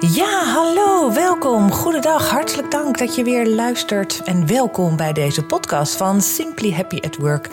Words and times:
Ja, 0.00 0.44
hallo, 0.44 1.12
welkom, 1.12 1.70
goedendag, 1.72 2.30
hartelijk 2.30 2.70
dank 2.70 2.98
dat 2.98 3.14
je 3.14 3.24
weer 3.24 3.48
luistert 3.48 4.22
en 4.24 4.46
welkom 4.46 4.96
bij 4.96 5.12
deze 5.12 5.44
podcast 5.44 5.96
van 5.96 6.20
Simply 6.20 6.72
Happy 6.72 6.98
at 7.00 7.16
Work, 7.16 7.48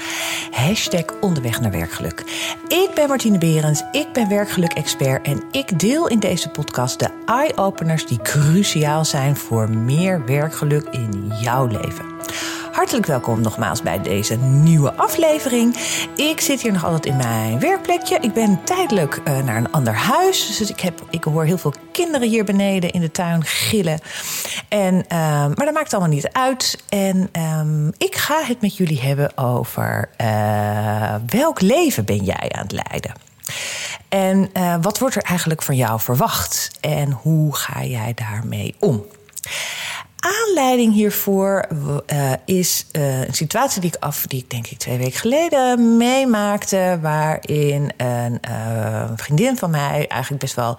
hashtag 0.51 1.03
onderweg 1.19 1.61
naar 1.61 1.71
werkgeluk. 1.71 2.23
Ik 2.67 2.91
ben 2.95 3.07
Martine 3.07 3.37
Berends, 3.37 3.83
ik 3.91 4.07
ben 4.13 4.29
werkgeluk-expert 4.29 5.25
en 5.25 5.43
ik 5.51 5.79
deel 5.79 6.07
in 6.07 6.19
deze 6.19 6.49
podcast 6.49 6.99
de 6.99 7.09
eye-openers 7.25 8.05
die 8.05 8.21
cruciaal 8.21 9.05
zijn 9.05 9.35
voor 9.35 9.69
meer 9.69 10.25
werkgeluk 10.25 10.87
in 10.89 11.31
jouw 11.41 11.65
leven. 11.65 12.05
Hartelijk 12.81 13.07
welkom 13.07 13.41
nogmaals 13.41 13.81
bij 13.81 14.01
deze 14.01 14.35
nieuwe 14.35 14.93
aflevering. 14.93 15.75
Ik 16.15 16.39
zit 16.41 16.61
hier 16.61 16.71
nog 16.71 16.85
altijd 16.85 17.05
in 17.05 17.15
mijn 17.15 17.59
werkplekje. 17.59 18.17
Ik 18.21 18.33
ben 18.33 18.63
tijdelijk 18.63 19.19
uh, 19.27 19.43
naar 19.43 19.57
een 19.57 19.71
ander 19.71 19.93
huis. 19.93 20.57
Dus 20.57 20.69
ik, 20.69 20.79
heb, 20.79 21.01
ik 21.09 21.23
hoor 21.23 21.43
heel 21.43 21.57
veel 21.57 21.73
kinderen 21.91 22.27
hier 22.27 22.43
beneden 22.43 22.91
in 22.91 23.01
de 23.01 23.11
tuin 23.11 23.43
gillen. 23.43 23.99
En, 24.69 24.95
uh, 24.95 25.05
maar 25.55 25.65
dat 25.65 25.73
maakt 25.73 25.93
allemaal 25.93 26.11
niet 26.11 26.29
uit. 26.31 26.83
En 26.89 27.29
um, 27.59 27.91
ik 27.97 28.15
ga 28.15 28.43
het 28.43 28.61
met 28.61 28.77
jullie 28.77 29.01
hebben 29.01 29.37
over 29.37 30.09
uh, 30.21 31.15
welk 31.27 31.61
leven 31.61 32.05
ben 32.05 32.23
jij 32.23 32.51
aan 32.51 32.63
het 32.67 32.81
leiden? 32.89 33.13
En 34.09 34.49
uh, 34.53 34.75
wat 34.81 34.99
wordt 34.99 35.15
er 35.15 35.23
eigenlijk 35.23 35.61
van 35.61 35.75
jou 35.75 35.99
verwacht? 35.99 36.71
En 36.79 37.11
hoe 37.11 37.55
ga 37.55 37.83
jij 37.83 38.13
daarmee 38.13 38.75
om? 38.79 39.05
Aanleiding 40.57 40.93
hiervoor 40.93 41.65
uh, 42.07 42.31
is 42.45 42.85
uh, 42.91 43.19
een 43.19 43.33
situatie 43.33 43.81
die 43.81 43.89
ik 43.89 44.03
af, 44.03 44.25
die 44.27 44.39
ik 44.39 44.49
denk 44.49 44.67
ik 44.67 44.77
twee 44.77 44.97
weken 44.97 45.19
geleden 45.19 45.97
meemaakte, 45.97 46.99
waarin 47.01 47.91
een 47.97 48.39
uh, 48.49 49.09
vriendin 49.15 49.57
van 49.57 49.69
mij 49.69 50.07
eigenlijk 50.07 50.41
best 50.41 50.55
wel 50.55 50.77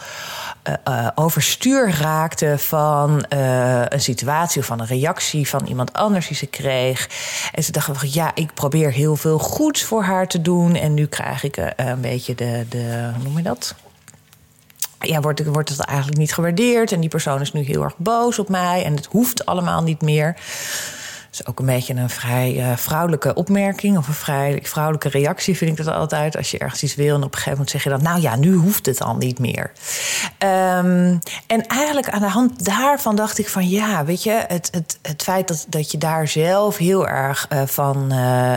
overstuur 1.15 1.95
raakte 2.01 2.55
van 2.59 3.25
een 3.29 4.01
situatie 4.01 4.61
of 4.61 4.67
van 4.67 4.81
een 4.81 4.87
reactie 4.87 5.49
van 5.49 5.67
iemand 5.67 5.93
anders 5.93 6.29
die 6.29 6.37
ze 6.37 6.47
kreeg. 6.47 7.09
En 7.53 7.65
ze 7.65 7.73
dacht 7.73 7.87
van 7.93 8.09
ja, 8.13 8.31
ik 8.35 8.55
probeer 8.55 8.93
heel 8.93 9.17
veel 9.17 9.39
goeds 9.39 9.83
voor 9.83 10.03
haar 10.03 10.27
te 10.29 10.43
doen 10.43 10.75
en 10.75 10.95
nu 10.95 11.07
krijg 11.07 11.43
ik 11.43 11.73
een 11.77 12.01
beetje 12.01 12.35
de, 12.35 12.67
de 12.69 13.11
hoe 13.15 13.23
noem 13.23 13.37
je 13.37 13.43
dat? 13.43 13.75
Ja, 15.03 15.21
wordt, 15.21 15.45
wordt 15.45 15.69
het 15.69 15.81
eigenlijk 15.81 16.19
niet 16.19 16.35
gewaardeerd. 16.35 16.93
En 16.93 17.01
die 17.01 17.09
persoon 17.09 17.41
is 17.41 17.53
nu 17.53 17.61
heel 17.61 17.83
erg 17.83 17.97
boos 17.97 18.39
op 18.39 18.49
mij. 18.49 18.85
En 18.85 18.97
het 18.97 19.07
hoeft 19.07 19.47
allemaal 19.47 19.83
niet 19.83 20.03
meer 20.03 20.37
is 21.33 21.47
ook 21.47 21.59
een 21.59 21.67
beetje 21.67 21.95
een 21.95 22.11
vrij 22.11 22.57
uh, 22.57 22.77
vrouwelijke 22.77 23.35
opmerking 23.35 23.99
of 23.99 24.09
een 24.09 24.15
vrij 24.15 24.59
vrouwelijke 24.63 25.09
reactie, 25.09 25.57
vind 25.57 25.79
ik 25.79 25.85
dat 25.85 25.95
altijd. 25.95 26.37
Als 26.37 26.51
je 26.51 26.59
ergens 26.59 26.83
iets 26.83 26.95
wil 26.95 27.15
en 27.15 27.23
op 27.23 27.23
een 27.23 27.31
gegeven 27.31 27.51
moment 27.51 27.71
zeg 27.71 27.83
je 27.83 27.89
dan, 27.89 28.03
nou 28.03 28.21
ja, 28.21 28.37
nu 28.37 28.55
hoeft 28.55 28.87
het 28.87 29.03
al 29.03 29.17
niet 29.17 29.39
meer. 29.39 29.73
Um, 30.39 31.19
en 31.47 31.67
eigenlijk 31.67 32.09
aan 32.09 32.21
de 32.21 32.29
hand 32.29 32.65
daarvan 32.65 33.17
dacht 33.17 33.39
ik 33.39 33.49
van 33.49 33.69
ja, 33.69 34.05
weet 34.05 34.23
je, 34.23 34.45
het, 34.47 34.69
het, 34.73 34.99
het 35.03 35.23
feit 35.23 35.49
dat, 35.49 35.67
dat 35.69 35.91
je 35.91 35.99
daar 35.99 36.29
zelf 36.29 36.77
heel 36.77 37.09
erg 37.09 37.47
uh, 37.53 37.63
van, 37.67 38.13
uh, 38.13 38.57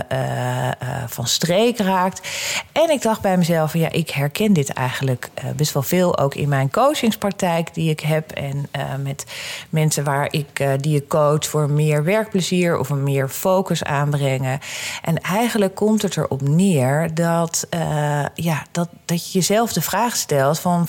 van 1.08 1.28
streek 1.28 1.78
raakt. 1.78 2.28
En 2.72 2.90
ik 2.90 3.02
dacht 3.02 3.22
bij 3.22 3.38
mezelf 3.38 3.74
ja, 3.74 3.92
ik 3.92 4.10
herken 4.10 4.54
dit 4.54 4.70
eigenlijk 4.70 5.30
best 5.56 5.74
wel 5.74 5.84
veel 5.84 6.18
ook 6.18 6.36
in 6.36 6.50
mijn 6.50 6.72
coachingspraktijk 6.72 7.74
die 7.74 7.90
ik 7.90 8.00
heb 8.00 8.32
en 8.32 8.70
met 9.04 9.26
mensen 9.70 10.04
waar 10.04 10.28
ik 10.32 10.68
die 10.80 10.96
ik 10.96 11.08
coach 11.08 11.46
voor 11.46 11.70
meer 11.70 12.04
werkplezier 12.04 12.65
of 12.74 12.90
een 12.90 13.04
meer 13.04 13.30
focus 13.30 13.84
aanbrengen. 13.84 14.60
En 15.02 15.22
eigenlijk 15.22 15.76
komt 15.76 16.02
het 16.02 16.18
erop 16.18 16.42
neer 16.42 17.14
dat, 17.14 17.68
uh, 17.74 18.26
ja, 18.34 18.66
dat, 18.72 18.90
dat 19.06 19.26
je 19.26 19.32
jezelf 19.32 19.74
de 19.74 19.82
vraag 19.82 20.16
stelt 20.16 20.60
van 20.60 20.88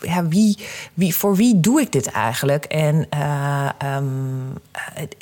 ja, 0.00 0.26
wie, 0.26 0.58
wie, 0.94 1.14
voor 1.14 1.36
wie 1.36 1.60
doe 1.60 1.80
ik 1.80 1.92
dit 1.92 2.06
eigenlijk? 2.06 2.64
En 2.64 3.06
uh, 3.14 3.68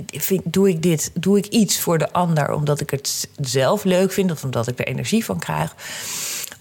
vind, 0.06 0.42
doe 0.44 0.68
ik 0.68 0.82
dit, 0.82 1.10
doe 1.14 1.38
ik 1.38 1.46
iets 1.46 1.80
voor 1.80 1.98
de 1.98 2.12
ander 2.12 2.52
omdat 2.52 2.80
ik 2.80 2.90
het 2.90 3.28
zelf 3.36 3.84
leuk 3.84 4.12
vind 4.12 4.30
of 4.30 4.44
omdat 4.44 4.66
ik 4.66 4.78
er 4.78 4.86
energie 4.86 5.24
van 5.24 5.38
krijg? 5.38 5.74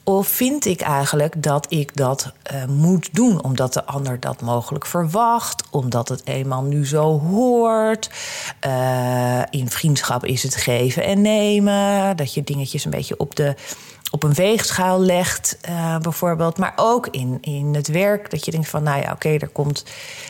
Of 0.08 0.28
vind 0.28 0.66
ik 0.66 0.82
eigenlijk 0.82 1.44
dat 1.44 1.66
ik 1.70 1.96
dat 1.96 2.32
uh, 2.54 2.66
moet 2.66 3.10
doen 3.12 3.44
omdat 3.44 3.74
de 3.74 3.86
ander 3.86 4.20
dat 4.20 4.42
mogelijk 4.42 4.86
verwacht, 4.86 5.64
omdat 5.70 6.10
het 6.10 6.22
eenmaal 6.28 6.64
nu 6.64 6.88
zo 6.88 7.20
hoort? 7.20 8.10
Uh, 8.66 9.42
in 9.50 9.70
vriendschap 9.70 10.26
is 10.26 10.44
het 10.44 10.56
geven 10.56 11.04
en 11.04 11.22
nemen, 11.22 12.18
dat 12.18 12.34
je 12.34 12.44
dingetjes 12.44 12.86
een 12.86 12.92
beetje 12.92 13.18
op 13.18 13.36
de 13.36 13.56
op 14.12 14.24
een 14.24 14.34
weegschaal 14.34 15.00
legt, 15.00 15.58
uh, 15.70 15.98
bijvoorbeeld. 15.98 16.58
Maar 16.58 16.74
ook 16.76 17.08
in, 17.08 17.38
in 17.42 17.76
het 17.76 17.88
werk, 17.88 18.30
dat 18.30 18.46
je 18.46 18.52
denkt 18.52 18.70
van, 18.70 18.84
nou 18.84 19.02
ja, 19.02 19.12
oké, 19.12 19.30
er 19.30 19.48
komt 19.48 19.86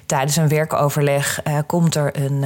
tijdens 0.06 0.36
een 0.36 0.48
werkoverleg 0.48 1.42
komt 1.68 1.96
er 1.96 2.20
een. 2.20 2.44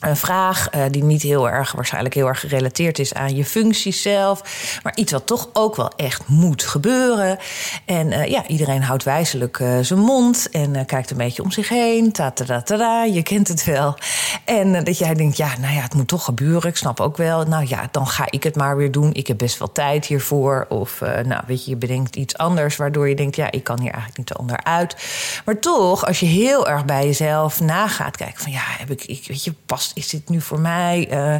Een 0.00 0.16
vraag 0.16 0.74
uh, 0.74 0.82
die 0.90 1.04
niet 1.04 1.22
heel 1.22 1.50
erg, 1.50 1.72
waarschijnlijk 1.72 2.14
heel 2.14 2.26
erg 2.26 2.40
gerelateerd 2.40 2.98
is 2.98 3.14
aan 3.14 3.36
je 3.36 3.44
functie 3.44 3.92
zelf. 3.92 4.42
Maar 4.82 4.96
iets 4.96 5.12
wat 5.12 5.26
toch 5.26 5.48
ook 5.52 5.76
wel 5.76 5.92
echt 5.96 6.28
moet 6.28 6.62
gebeuren. 6.62 7.38
En 7.84 8.06
uh, 8.06 8.26
ja, 8.26 8.46
iedereen 8.46 8.82
houdt 8.82 9.02
wijzelijk 9.02 9.58
uh, 9.58 9.78
zijn 9.80 9.98
mond 9.98 10.50
en 10.50 10.86
kijkt 10.86 11.10
een 11.10 11.16
beetje 11.16 11.42
om 11.42 11.50
zich 11.50 11.68
heen. 11.68 12.12
Ta 12.12 12.30
-ta 12.30 12.62
-ta 12.62 13.04
je 13.04 13.22
kent 13.22 13.48
het 13.48 13.64
wel. 13.64 13.96
En 14.44 14.84
dat 14.84 14.98
jij 14.98 15.14
denkt, 15.14 15.36
ja, 15.36 15.58
nou 15.60 15.74
ja, 15.74 15.80
het 15.80 15.94
moet 15.94 16.08
toch 16.08 16.24
gebeuren. 16.24 16.70
Ik 16.70 16.76
snap 16.76 17.00
ook 17.00 17.16
wel. 17.16 17.44
Nou 17.44 17.66
ja, 17.68 17.88
dan 17.90 18.06
ga 18.06 18.24
ik 18.30 18.42
het 18.42 18.56
maar 18.56 18.76
weer 18.76 18.92
doen. 18.92 19.14
Ik 19.14 19.26
heb 19.26 19.38
best 19.38 19.58
wel 19.58 19.72
tijd 19.72 20.06
hiervoor. 20.06 20.66
Of 20.68 21.00
nou, 21.00 21.42
weet 21.46 21.64
je, 21.64 21.70
je 21.70 21.76
bedenkt 21.76 22.16
iets 22.16 22.36
anders 22.36 22.76
waardoor 22.76 23.08
je 23.08 23.14
denkt, 23.14 23.36
ja, 23.36 23.50
ik 23.50 23.64
kan 23.64 23.80
hier 23.80 23.92
eigenlijk 23.92 24.18
niet 24.18 24.38
onderuit. 24.38 24.96
Maar 25.44 25.58
toch, 25.58 26.06
als 26.06 26.20
je 26.20 26.26
heel 26.26 26.68
erg 26.68 26.84
bij 26.84 27.06
jezelf 27.06 27.60
nagaat, 27.60 28.16
kijken 28.16 28.42
van 28.42 28.52
ja, 28.52 28.62
heb 28.64 28.90
ik, 28.90 29.04
ik 29.04 29.24
weet 29.26 29.44
je, 29.44 29.54
is 29.94 30.08
dit 30.08 30.28
nu 30.28 30.40
voor 30.40 30.60
mij? 30.60 31.08
Uh, 31.10 31.36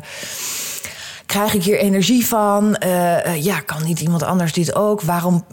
krijg 1.29 1.55
ik 1.55 1.63
hier 1.63 1.79
energie 1.79 2.27
van? 2.27 2.77
Uh, 2.85 3.27
uh, 3.27 3.45
ja, 3.45 3.61
kan 3.61 3.85
niet 3.85 4.01
iemand 4.01 4.23
anders 4.23 4.53
dit 4.53 4.75
ook? 4.75 5.03
Waarom? 5.03 5.45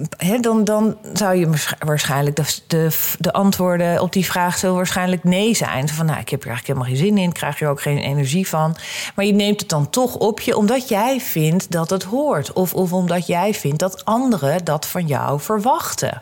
Dan, 0.41 0.63
dan 0.63 0.97
zou 1.13 1.35
je 1.35 1.49
waarschijnlijk 1.79 2.35
de, 2.35 2.43
de, 2.67 3.15
de, 3.19 3.33
antwoorden 3.33 4.01
op 4.01 4.13
die 4.13 4.25
vraag 4.25 4.57
zo 4.57 4.75
waarschijnlijk 4.75 5.23
nee 5.23 5.53
zijn. 5.53 5.89
Van 5.89 6.05
nou, 6.05 6.19
ik 6.19 6.29
heb 6.29 6.41
er 6.41 6.47
eigenlijk 6.47 6.79
helemaal 6.79 6.97
geen 6.97 7.07
zin 7.07 7.23
in, 7.23 7.31
krijg 7.31 7.59
je 7.59 7.67
ook 7.67 7.81
geen 7.81 7.97
energie 7.97 8.47
van. 8.47 8.75
Maar 9.15 9.25
je 9.25 9.33
neemt 9.33 9.59
het 9.59 9.69
dan 9.69 9.89
toch 9.89 10.15
op 10.15 10.39
je 10.39 10.57
omdat 10.57 10.87
jij 10.89 11.21
vindt 11.21 11.71
dat 11.71 11.89
het 11.89 12.03
hoort. 12.03 12.53
Of, 12.53 12.73
of 12.73 12.93
omdat 12.93 13.27
jij 13.27 13.53
vindt 13.53 13.79
dat 13.79 14.05
anderen 14.05 14.65
dat 14.65 14.85
van 14.85 15.07
jou 15.07 15.39
verwachten. 15.39 16.21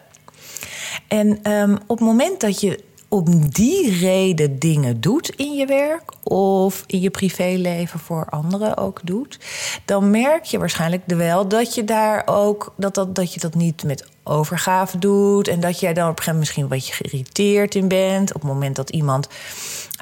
En 1.07 1.51
um, 1.51 1.73
op 1.87 1.97
het 1.97 2.07
moment 2.07 2.39
dat 2.41 2.59
je 2.59 2.83
om 3.13 3.49
die 3.49 3.97
reden 3.99 4.59
dingen 4.59 5.01
doet 5.01 5.29
in 5.29 5.53
je 5.53 5.65
werk 5.65 6.11
of 6.23 6.83
in 6.87 6.99
je 6.99 7.09
privéleven 7.09 7.99
voor 7.99 8.25
anderen 8.29 8.77
ook 8.77 8.99
doet, 9.03 9.39
dan 9.85 10.11
merk 10.11 10.43
je 10.43 10.57
waarschijnlijk 10.57 11.03
wel 11.05 11.47
dat 11.47 11.75
je 11.75 11.83
daar 11.83 12.23
ook 12.25 12.73
dat, 12.77 12.95
dat, 12.95 13.15
dat 13.15 13.33
je 13.33 13.39
dat 13.39 13.55
niet 13.55 13.83
met 13.83 14.07
overgave 14.23 14.97
doet 14.97 15.47
en 15.47 15.59
dat 15.59 15.79
jij 15.79 15.93
dan 15.93 16.09
op 16.09 16.17
een 16.17 16.23
gegeven 16.23 16.39
moment 16.39 16.39
misschien 16.39 16.67
beetje 16.67 16.93
geïrriteerd 16.93 17.75
in 17.75 17.87
bent 17.87 18.33
op 18.33 18.41
het 18.41 18.51
moment 18.51 18.75
dat 18.75 18.89
iemand 18.89 19.27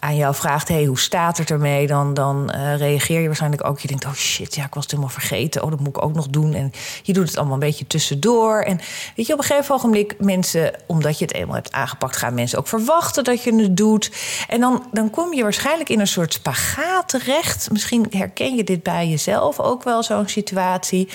aan 0.01 0.15
jou 0.15 0.35
vraagt: 0.35 0.67
hey, 0.67 0.85
hoe 0.85 0.99
staat 0.99 1.37
het 1.37 1.51
ermee? 1.51 1.87
Dan, 1.87 2.13
dan 2.13 2.51
uh, 2.55 2.77
reageer 2.77 3.19
je 3.21 3.25
waarschijnlijk 3.25 3.65
ook. 3.65 3.79
Je 3.79 3.87
denkt: 3.87 4.05
oh 4.05 4.13
shit, 4.13 4.55
ja, 4.55 4.65
ik 4.65 4.73
was 4.73 4.83
het 4.83 4.91
helemaal 4.91 5.13
vergeten. 5.13 5.63
Oh, 5.63 5.69
dat 5.69 5.79
moet 5.79 5.87
ik 5.87 6.03
ook 6.03 6.13
nog 6.13 6.27
doen. 6.27 6.53
En 6.53 6.71
je 7.03 7.13
doet 7.13 7.27
het 7.27 7.37
allemaal 7.37 7.53
een 7.53 7.59
beetje 7.59 7.87
tussendoor. 7.87 8.61
En 8.61 8.79
weet 9.15 9.27
je, 9.27 9.33
op 9.33 9.39
een 9.39 9.45
gegeven 9.45 9.75
ogenblik, 9.75 10.15
mensen, 10.19 10.73
omdat 10.85 11.19
je 11.19 11.25
het 11.25 11.33
eenmaal 11.33 11.55
hebt 11.55 11.71
aangepakt, 11.71 12.17
gaan 12.17 12.33
mensen 12.33 12.59
ook 12.59 12.67
verwachten 12.67 13.23
dat 13.23 13.43
je 13.43 13.55
het 13.55 13.77
doet. 13.77 14.11
En 14.47 14.59
dan, 14.59 14.85
dan 14.91 15.09
kom 15.09 15.33
je 15.33 15.43
waarschijnlijk 15.43 15.89
in 15.89 15.99
een 15.99 16.07
soort 16.07 16.33
spagaat 16.33 17.09
terecht. 17.09 17.71
Misschien 17.71 18.05
herken 18.09 18.55
je 18.55 18.63
dit 18.63 18.83
bij 18.83 19.07
jezelf 19.07 19.59
ook 19.59 19.83
wel, 19.83 20.03
zo'n 20.03 20.27
situatie. 20.27 21.09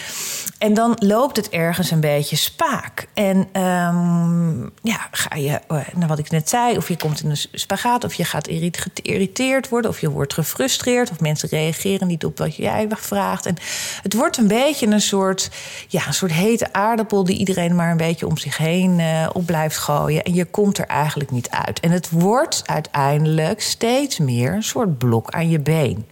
En 0.58 0.74
dan 0.74 0.94
loopt 0.98 1.36
het 1.36 1.48
ergens 1.48 1.90
een 1.90 2.00
beetje 2.00 2.36
spaak. 2.36 3.06
En 3.14 3.36
um, 3.62 4.72
ja, 4.82 5.08
ga 5.10 5.36
je, 5.36 5.60
nou 5.68 6.06
wat 6.06 6.18
ik 6.18 6.30
net 6.30 6.48
zei, 6.48 6.76
of 6.76 6.88
je 6.88 6.96
komt 6.96 7.22
in 7.22 7.30
een 7.30 7.38
spagaat, 7.52 8.04
of 8.04 8.14
je 8.14 8.24
gaat 8.24 8.46
irriteren 8.46 8.74
geïrriteerd 8.78 9.68
worden 9.68 9.90
of 9.90 10.00
je 10.00 10.10
wordt 10.10 10.32
gefrustreerd 10.32 11.10
of 11.10 11.20
mensen 11.20 11.48
reageren 11.48 12.06
niet 12.06 12.24
op 12.24 12.38
wat 12.38 12.56
jij 12.56 12.86
vraagt. 12.90 13.46
En 13.46 13.56
het 14.02 14.14
wordt 14.14 14.36
een 14.36 14.48
beetje 14.48 14.86
een 14.86 15.00
soort, 15.00 15.50
ja, 15.88 16.06
een 16.06 16.14
soort 16.14 16.32
hete 16.32 16.72
aardappel 16.72 17.24
die 17.24 17.38
iedereen 17.38 17.74
maar 17.74 17.90
een 17.90 17.96
beetje 17.96 18.26
om 18.26 18.36
zich 18.36 18.56
heen 18.56 18.98
uh, 18.98 19.28
op 19.32 19.46
blijft 19.46 19.76
gooien. 19.76 20.22
En 20.22 20.34
je 20.34 20.44
komt 20.44 20.78
er 20.78 20.86
eigenlijk 20.86 21.30
niet 21.30 21.50
uit. 21.50 21.80
En 21.80 21.90
het 21.90 22.10
wordt 22.10 22.62
uiteindelijk 22.66 23.60
steeds 23.60 24.18
meer 24.18 24.52
een 24.52 24.62
soort 24.62 24.98
blok 24.98 25.30
aan 25.30 25.50
je 25.50 25.60
been. 25.60 26.06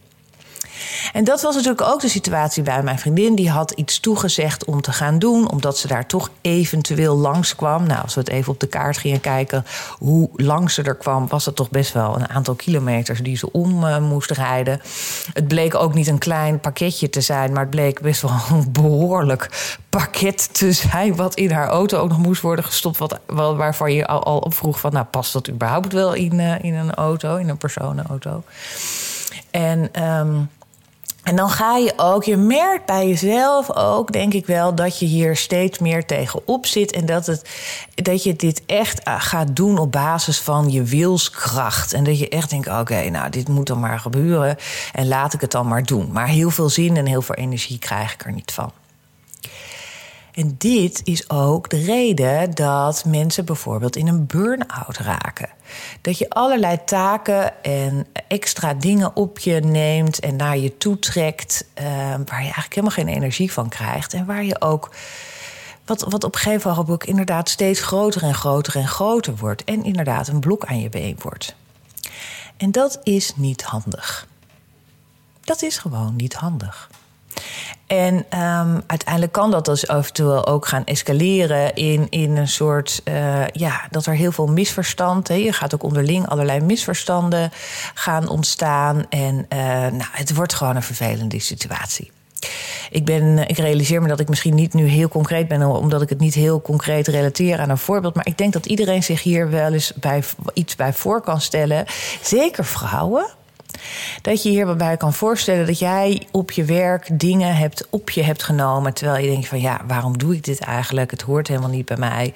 En 1.13 1.25
dat 1.25 1.43
was 1.43 1.55
natuurlijk 1.55 1.83
ook 1.83 2.01
de 2.01 2.09
situatie 2.09 2.63
bij 2.63 2.83
mijn 2.83 2.99
vriendin. 2.99 3.35
Die 3.35 3.51
had 3.51 3.71
iets 3.71 4.01
toegezegd 4.01 4.65
om 4.65 4.81
te 4.81 4.93
gaan 4.93 5.19
doen, 5.19 5.51
omdat 5.51 5.79
ze 5.79 5.87
daar 5.87 6.07
toch 6.07 6.31
eventueel 6.41 7.17
langs 7.17 7.57
kwam. 7.57 7.87
Nou, 7.87 8.03
als 8.03 8.15
we 8.15 8.21
het 8.21 8.29
even 8.29 8.53
op 8.53 8.61
de 8.61 8.67
kaart 8.67 8.99
gingen 8.99 9.21
kijken 9.21 9.65
hoe 9.99 10.29
lang 10.33 10.71
ze 10.71 10.83
er 10.83 10.95
kwam, 10.95 11.29
was 11.29 11.45
het 11.45 11.57
toch 11.57 11.71
best 11.71 11.93
wel 11.93 12.17
een 12.17 12.29
aantal 12.29 12.55
kilometers 12.55 13.21
die 13.21 13.37
ze 13.37 13.53
om 13.53 13.85
uh, 13.85 13.99
moest 13.99 14.31
rijden. 14.31 14.81
Het 15.33 15.49
bleek 15.49 15.75
ook 15.75 15.95
niet 15.95 16.07
een 16.07 16.19
klein 16.19 16.61
pakketje 16.61 17.11
te 17.11 17.21
zijn, 17.21 17.53
maar 17.53 17.61
het 17.61 17.71
bleek 17.71 18.01
best 18.01 18.23
wel 18.23 18.33
een 18.51 18.73
behoorlijk 18.73 19.49
pakket 19.89 20.55
te 20.55 20.73
zijn. 20.73 21.17
Wat 21.17 21.35
in 21.35 21.51
haar 21.51 21.69
auto 21.69 21.99
ook 21.99 22.09
nog 22.09 22.19
moest 22.19 22.43
worden 22.43 22.65
gestopt. 22.65 22.99
Wat, 22.99 23.21
waarvan 23.27 23.93
je 23.93 24.07
al, 24.07 24.23
al 24.23 24.39
opvroeg 24.39 24.81
van, 24.81 24.93
nou, 24.93 25.05
past 25.05 25.33
dat 25.33 25.49
überhaupt 25.49 25.93
wel 25.93 26.13
in, 26.13 26.39
uh, 26.39 26.65
in 26.65 26.75
een 26.75 26.95
auto, 26.95 27.37
in 27.37 27.49
een 27.49 27.57
personenauto? 27.57 28.43
En 29.51 30.05
um, 30.05 30.51
en 31.25 31.37
dan 31.37 31.51
ga 31.51 31.77
je 31.77 31.93
ook, 31.97 32.25
je 32.25 32.37
merkt 32.37 32.87
bij 32.87 33.09
jezelf 33.09 33.77
ook, 33.77 34.13
denk 34.13 34.35
ik 34.35 34.47
wel, 34.47 34.75
dat 34.75 34.99
je 34.99 35.07
hier 35.07 35.37
steeds 35.37 35.79
meer 35.79 36.07
tegenop 36.07 36.67
zit. 36.67 36.93
En 36.93 37.07
dat, 37.07 37.27
het, 37.27 37.51
dat 37.95 38.23
je 38.23 38.37
dit 38.37 38.63
echt 38.67 39.03
eh, 39.03 39.15
gaat 39.19 39.57
doen 39.57 39.79
op 39.79 39.93
basis 39.93 40.41
van 40.41 40.71
je 40.71 40.83
wilskracht. 40.83 41.93
En 41.93 42.05
dat 42.05 42.19
je 42.19 42.29
echt 42.29 42.51
denkt: 42.51 42.69
oké, 42.69 43.11
nou, 43.11 43.31
dit 43.31 43.49
moet 43.49 43.67
dan 43.67 43.81
maar 43.81 43.99
gebeuren. 43.99 44.57
En 44.93 45.09
laat 45.09 45.33
ik 45.33 45.41
het 45.41 45.51
dan 45.51 45.69
maar 45.69 45.83
doen. 45.83 46.13
Maar 46.13 46.29
heel 46.29 46.51
veel 46.51 46.69
zin 46.69 46.97
en 46.97 47.07
heel 47.07 47.23
veel 47.23 47.35
energie 47.35 47.79
krijg 47.79 48.13
ik 48.13 48.25
er 48.25 48.33
niet 48.33 48.53
van. 48.53 48.73
En 50.35 50.55
dit 50.59 51.01
is 51.05 51.31
ook 51.31 51.71
de 51.71 51.85
reden 51.85 52.55
dat 52.55 53.05
mensen 53.05 53.45
bijvoorbeeld 53.45 53.97
in 53.97 54.09
een 54.09 54.27
burn-out 54.27 54.97
raken. 54.97 55.49
Dat 56.01 56.19
je 56.19 56.31
allerlei 56.31 56.85
taken 56.85 57.63
en 57.63 58.07
extra 58.29 58.75
dingen 58.75 59.17
op 59.17 59.39
je 59.39 59.61
neemt 59.61 60.21
en 60.21 60.37
naar 60.37 60.59
je 60.59 60.77
toe 60.77 60.99
trekt, 60.99 61.65
uh, 61.79 61.85
waar 62.25 62.25
je 62.27 62.35
eigenlijk 62.35 62.75
helemaal 62.75 62.97
geen 62.97 63.09
energie 63.09 63.53
van 63.53 63.69
krijgt. 63.69 64.15
En 64.15 64.27
waar 64.27 64.45
je 64.45 64.61
ook, 64.61 64.91
wat, 65.85 66.01
wat 66.09 66.25
op 66.25 66.35
een 66.35 66.41
gegeven 66.41 66.71
moment 66.71 66.91
ook 66.91 67.05
inderdaad 67.05 67.49
steeds 67.49 67.81
groter 67.81 68.23
en 68.23 68.35
groter 68.35 68.77
en 68.77 68.89
groter 68.89 69.37
wordt. 69.37 69.65
En 69.65 69.85
inderdaad 69.85 70.29
een 70.29 70.41
blok 70.41 70.65
aan 70.65 70.81
je 70.81 70.89
been 70.89 71.17
wordt. 71.23 71.55
En 72.57 72.71
dat 72.71 73.01
is 73.03 73.33
niet 73.37 73.63
handig. 73.63 74.27
Dat 75.41 75.63
is 75.63 75.79
gewoon 75.79 76.17
niet 76.17 76.35
handig. 76.35 76.91
En 77.87 78.15
um, 78.15 78.83
uiteindelijk 78.87 79.33
kan 79.33 79.51
dat 79.51 79.65
dus 79.65 79.89
eventueel 79.89 80.47
ook 80.47 80.67
gaan 80.67 80.85
escaleren 80.85 81.75
in, 81.75 82.07
in 82.11 82.37
een 82.37 82.49
soort, 82.49 83.01
uh, 83.05 83.47
ja, 83.47 83.87
dat 83.91 84.07
er 84.07 84.15
heel 84.15 84.33
veel 84.33 84.47
misverstand, 84.47 85.29
hè, 85.29 85.35
je 85.35 85.53
gaat 85.53 85.75
ook 85.75 85.83
onderling 85.83 86.29
allerlei 86.29 86.61
misverstanden 86.61 87.51
gaan 87.95 88.29
ontstaan. 88.29 89.07
En 89.09 89.47
uh, 89.53 89.59
nou, 89.69 90.09
het 90.13 90.35
wordt 90.35 90.55
gewoon 90.55 90.77
een 90.77 90.83
vervelende 90.83 91.41
situatie. 91.41 92.11
Ik, 92.91 93.05
ben, 93.05 93.49
ik 93.49 93.59
realiseer 93.59 94.03
me 94.03 94.09
dat 94.09 94.21
ik 94.21 94.29
misschien 94.29 94.55
niet 94.55 94.75
nu 94.75 94.87
heel 94.87 95.09
concreet 95.09 95.49
ben, 95.49 95.63
omdat 95.63 96.03
ik 96.03 96.09
het 96.09 96.21
niet 96.21 96.35
heel 96.35 96.63
concreet 96.63 97.09
relateer 97.09 97.59
aan 97.59 97.71
een 97.71 97.79
voorbeeld. 97.79 98.15
Maar 98.15 98.27
ik 98.27 98.39
denk 98.39 98.53
dat 98.53 98.67
iedereen 98.67 99.03
zich 99.03 99.23
hier 99.23 99.51
wel 99.51 99.73
eens 99.73 99.93
bij, 99.95 100.23
iets 100.53 100.77
bij 100.77 100.93
voor 100.93 101.21
kan 101.21 101.41
stellen. 101.41 101.85
Zeker 102.23 102.65
vrouwen 102.65 103.27
dat 104.23 104.43
je 104.43 104.49
hierbij 104.51 104.97
kan 104.97 105.13
voorstellen 105.13 105.67
dat 105.67 105.79
jij 105.79 106.23
op 106.31 106.51
je 106.51 106.65
werk 106.65 107.09
dingen 107.13 107.57
hebt 107.57 107.87
op 107.91 108.11
je 108.11 108.23
hebt 108.23 108.43
genomen. 108.43 108.95
Terwijl 108.95 109.25
je 109.25 109.31
denkt 109.31 109.49
van 109.49 109.61
ja, 109.61 109.81
waarom 109.87 110.19
doe 110.19 110.35
ik 110.35 110.45
dit 110.45 110.61
eigenlijk? 110.61 111.11
Het 111.11 111.23
hoort 111.23 111.49
helemaal 111.49 111.69
niet 111.69 111.87
bij 111.87 111.97
mij. 111.97 112.35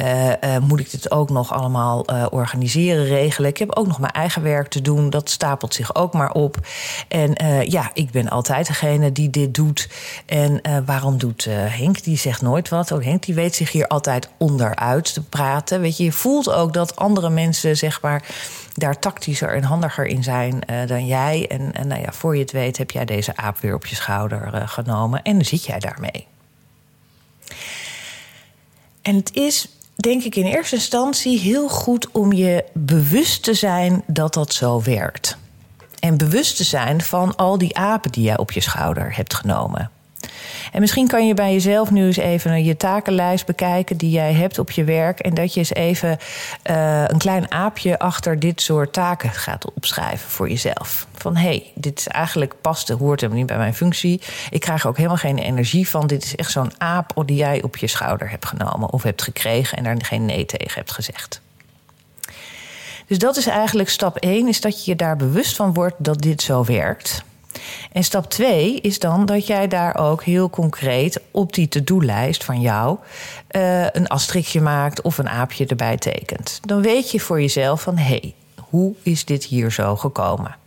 Uh, 0.00 0.28
uh, 0.28 0.34
moet 0.62 0.80
ik 0.80 0.90
dit 0.90 1.10
ook 1.10 1.30
nog 1.30 1.52
allemaal 1.52 2.12
uh, 2.12 2.26
organiseren, 2.30 3.04
regelen? 3.04 3.50
Ik 3.50 3.58
heb 3.58 3.76
ook 3.76 3.86
nog 3.86 3.98
mijn 3.98 4.12
eigen 4.12 4.42
werk 4.42 4.68
te 4.68 4.82
doen. 4.82 5.10
Dat 5.10 5.30
stapelt 5.30 5.74
zich 5.74 5.94
ook 5.94 6.12
maar 6.12 6.32
op. 6.32 6.56
En 7.08 7.32
ja, 7.68 7.90
ik 7.94 8.10
ben 8.10 8.28
altijd 8.28 8.66
degene 8.66 9.12
die 9.12 9.30
dit 9.30 9.54
doet. 9.54 9.88
En 10.26 10.60
waarom 10.84 11.18
doet 11.18 11.46
Henk? 11.50 12.02
Die 12.04 12.18
zegt 12.18 12.42
nooit 12.42 12.68
wat. 12.68 12.92
Oh, 12.92 13.04
Henk 13.04 13.24
die 13.24 13.34
weet 13.34 13.54
zich 13.54 13.72
hier 13.72 13.86
altijd 13.86 14.28
onderuit 14.36 15.14
te 15.14 15.22
praten. 15.22 15.80
Weet 15.80 15.96
je, 15.96 16.04
je 16.04 16.12
voelt 16.12 16.52
ook 16.52 16.74
dat 16.74 16.96
andere 16.96 17.30
mensen 17.30 17.76
zeg 17.76 18.00
maar 18.02 18.22
daar 18.74 18.98
tactischer 18.98 19.54
en 19.54 19.62
handiger 19.62 20.06
in 20.06 20.22
zijn 20.22 20.62
uh, 20.70 20.86
dan 20.86 21.06
jij. 21.06 21.46
En, 21.48 21.72
en 21.72 21.86
nou 21.86 22.00
ja, 22.00 22.12
voor 22.12 22.34
je 22.34 22.42
het 22.42 22.52
weet 22.52 22.78
heb 22.78 22.90
jij 22.90 23.04
deze 23.04 23.36
aap 23.36 23.58
weer 23.58 23.74
op 23.74 23.86
je 23.86 23.94
schouder 23.94 24.54
uh, 24.54 24.68
genomen 24.68 25.22
en 25.22 25.32
dan 25.32 25.44
zit 25.44 25.64
jij 25.64 25.78
daarmee. 25.78 26.26
En 29.02 29.14
het 29.14 29.34
is, 29.34 29.68
denk 29.96 30.22
ik, 30.22 30.36
in 30.36 30.46
eerste 30.46 30.74
instantie 30.74 31.38
heel 31.38 31.68
goed 31.68 32.10
om 32.10 32.32
je 32.32 32.64
bewust 32.72 33.42
te 33.42 33.54
zijn 33.54 34.02
dat 34.06 34.34
dat 34.34 34.52
zo 34.52 34.82
werkt. 34.82 35.36
En 35.98 36.16
bewust 36.16 36.56
te 36.56 36.64
zijn 36.64 37.00
van 37.00 37.36
al 37.36 37.58
die 37.58 37.76
apen 37.76 38.12
die 38.12 38.24
jij 38.24 38.38
op 38.38 38.52
je 38.52 38.60
schouder 38.60 39.16
hebt 39.16 39.34
genomen. 39.34 39.90
En 40.72 40.80
misschien 40.80 41.06
kan 41.06 41.26
je 41.26 41.34
bij 41.34 41.52
jezelf 41.52 41.90
nu 41.90 42.06
eens 42.06 42.16
even 42.16 42.64
je 42.64 42.76
takenlijst 42.76 43.46
bekijken 43.46 43.96
die 43.96 44.10
jij 44.10 44.32
hebt 44.32 44.58
op 44.58 44.70
je 44.70 44.84
werk. 44.84 45.20
En 45.20 45.34
dat 45.34 45.54
je 45.54 45.60
eens 45.60 45.74
even 45.74 46.18
uh, 46.70 47.04
een 47.06 47.18
klein 47.18 47.52
aapje 47.52 47.98
achter 47.98 48.38
dit 48.38 48.60
soort 48.60 48.92
taken 48.92 49.30
gaat 49.30 49.72
opschrijven 49.74 50.30
voor 50.30 50.48
jezelf. 50.48 51.06
Van 51.14 51.36
hé, 51.36 51.48
hey, 51.48 51.70
dit 51.74 51.98
is 51.98 52.08
eigenlijk 52.08 52.54
past, 52.60 52.88
hoort 52.88 53.20
helemaal 53.20 53.42
niet 53.42 53.50
bij 53.50 53.58
mijn 53.58 53.74
functie. 53.74 54.20
Ik 54.50 54.60
krijg 54.60 54.82
er 54.82 54.88
ook 54.88 54.96
helemaal 54.96 55.16
geen 55.16 55.38
energie 55.38 55.88
van. 55.88 56.06
Dit 56.06 56.24
is 56.24 56.36
echt 56.36 56.50
zo'n 56.50 56.72
aap 56.78 57.22
die 57.26 57.36
jij 57.36 57.62
op 57.62 57.76
je 57.76 57.86
schouder 57.86 58.30
hebt 58.30 58.46
genomen 58.46 58.90
of 58.90 59.02
hebt 59.02 59.22
gekregen 59.22 59.78
en 59.78 59.84
daar 59.84 59.96
geen 60.04 60.24
nee 60.24 60.46
tegen 60.46 60.74
hebt 60.74 60.92
gezegd. 60.92 61.40
Dus 63.06 63.18
dat 63.18 63.36
is 63.36 63.46
eigenlijk 63.46 63.88
stap 63.88 64.16
1, 64.16 64.48
is 64.48 64.60
dat 64.60 64.84
je 64.84 64.90
je 64.90 64.96
daar 64.96 65.16
bewust 65.16 65.56
van 65.56 65.72
wordt 65.74 65.94
dat 65.98 66.20
dit 66.20 66.42
zo 66.42 66.64
werkt. 66.64 67.22
En 67.92 68.04
stap 68.04 68.30
2 68.30 68.80
is 68.80 68.98
dan 68.98 69.26
dat 69.26 69.46
jij 69.46 69.68
daar 69.68 69.96
ook 69.96 70.24
heel 70.24 70.50
concreet 70.50 71.20
op 71.30 71.52
die 71.52 71.68
to-do-lijst 71.68 72.44
van 72.44 72.60
jou 72.60 72.98
uh, 73.50 73.90
een 73.90 74.06
asterikje 74.08 74.60
maakt 74.60 75.00
of 75.02 75.18
een 75.18 75.28
aapje 75.28 75.66
erbij 75.66 75.96
tekent. 75.96 76.60
Dan 76.64 76.82
weet 76.82 77.10
je 77.10 77.20
voor 77.20 77.40
jezelf 77.40 77.82
van 77.82 77.96
hé, 77.96 78.04
hey, 78.04 78.34
hoe 78.68 78.94
is 79.02 79.24
dit 79.24 79.44
hier 79.44 79.72
zo 79.72 79.96
gekomen? 79.96 80.58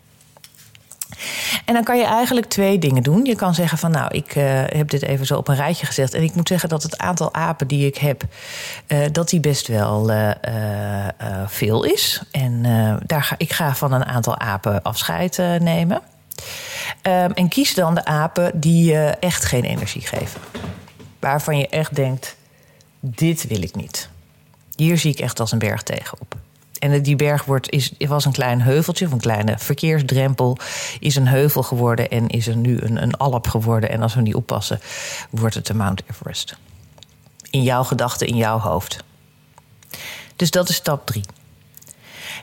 En 1.65 1.73
dan 1.73 1.83
kan 1.83 1.97
je 1.97 2.05
eigenlijk 2.05 2.47
twee 2.47 2.79
dingen 2.79 3.03
doen. 3.03 3.25
Je 3.25 3.35
kan 3.35 3.53
zeggen 3.53 3.77
van 3.77 3.91
nou, 3.91 4.15
ik 4.15 4.35
uh, 4.35 4.43
heb 4.65 4.89
dit 4.89 5.01
even 5.01 5.25
zo 5.25 5.37
op 5.37 5.47
een 5.47 5.55
rijtje 5.55 5.85
gezet. 5.85 6.13
En 6.13 6.23
ik 6.23 6.35
moet 6.35 6.47
zeggen 6.47 6.69
dat 6.69 6.83
het 6.83 6.97
aantal 6.97 7.33
apen 7.33 7.67
die 7.67 7.85
ik 7.87 7.97
heb, 7.97 8.23
uh, 8.87 9.05
dat 9.11 9.29
die 9.29 9.39
best 9.39 9.67
wel 9.67 10.11
veel 11.47 11.83
is. 11.83 12.21
En 12.31 12.61
daar 13.05 13.23
ga, 13.23 13.35
ik 13.37 13.53
ga 13.53 13.75
van 13.75 13.91
een 13.91 14.05
aantal 14.05 14.39
apen 14.39 14.81
afscheid 14.81 15.37
nemen. 15.59 16.01
Um, 17.07 17.31
en 17.31 17.47
kies 17.47 17.73
dan 17.73 17.95
de 17.95 18.05
apen 18.05 18.59
die 18.59 18.91
je 18.91 18.99
echt 19.19 19.45
geen 19.45 19.63
energie 19.63 20.01
geven. 20.01 20.41
Waarvan 21.19 21.57
je 21.57 21.67
echt 21.67 21.95
denkt: 21.95 22.35
dit 22.99 23.47
wil 23.47 23.61
ik 23.61 23.75
niet. 23.75 24.09
Hier 24.75 24.97
zie 24.97 25.11
ik 25.11 25.19
echt 25.19 25.39
als 25.39 25.51
een 25.51 25.59
berg 25.59 25.83
tegenop. 25.83 26.35
En 26.79 27.01
die 27.01 27.15
berg 27.15 27.45
wordt, 27.45 27.69
is, 27.69 27.93
was 27.97 28.25
een 28.25 28.31
klein 28.31 28.61
heuveltje, 28.61 29.05
of 29.05 29.11
een 29.11 29.19
kleine 29.19 29.57
verkeersdrempel, 29.57 30.57
is 30.99 31.15
een 31.15 31.27
heuvel 31.27 31.63
geworden 31.63 32.09
en 32.09 32.27
is 32.27 32.47
er 32.47 32.55
nu 32.55 32.81
een, 32.81 33.01
een 33.01 33.17
alp 33.17 33.47
geworden. 33.47 33.89
En 33.89 34.01
als 34.01 34.13
we 34.13 34.21
niet 34.21 34.35
oppassen, 34.35 34.79
wordt 35.29 35.55
het 35.55 35.65
de 35.65 35.73
Mount 35.73 36.01
Everest. 36.11 36.57
In 37.49 37.63
jouw 37.63 37.83
gedachten, 37.83 38.27
in 38.27 38.35
jouw 38.35 38.59
hoofd. 38.59 39.03
Dus 40.35 40.51
dat 40.51 40.69
is 40.69 40.75
stap 40.75 41.05
drie. 41.05 41.23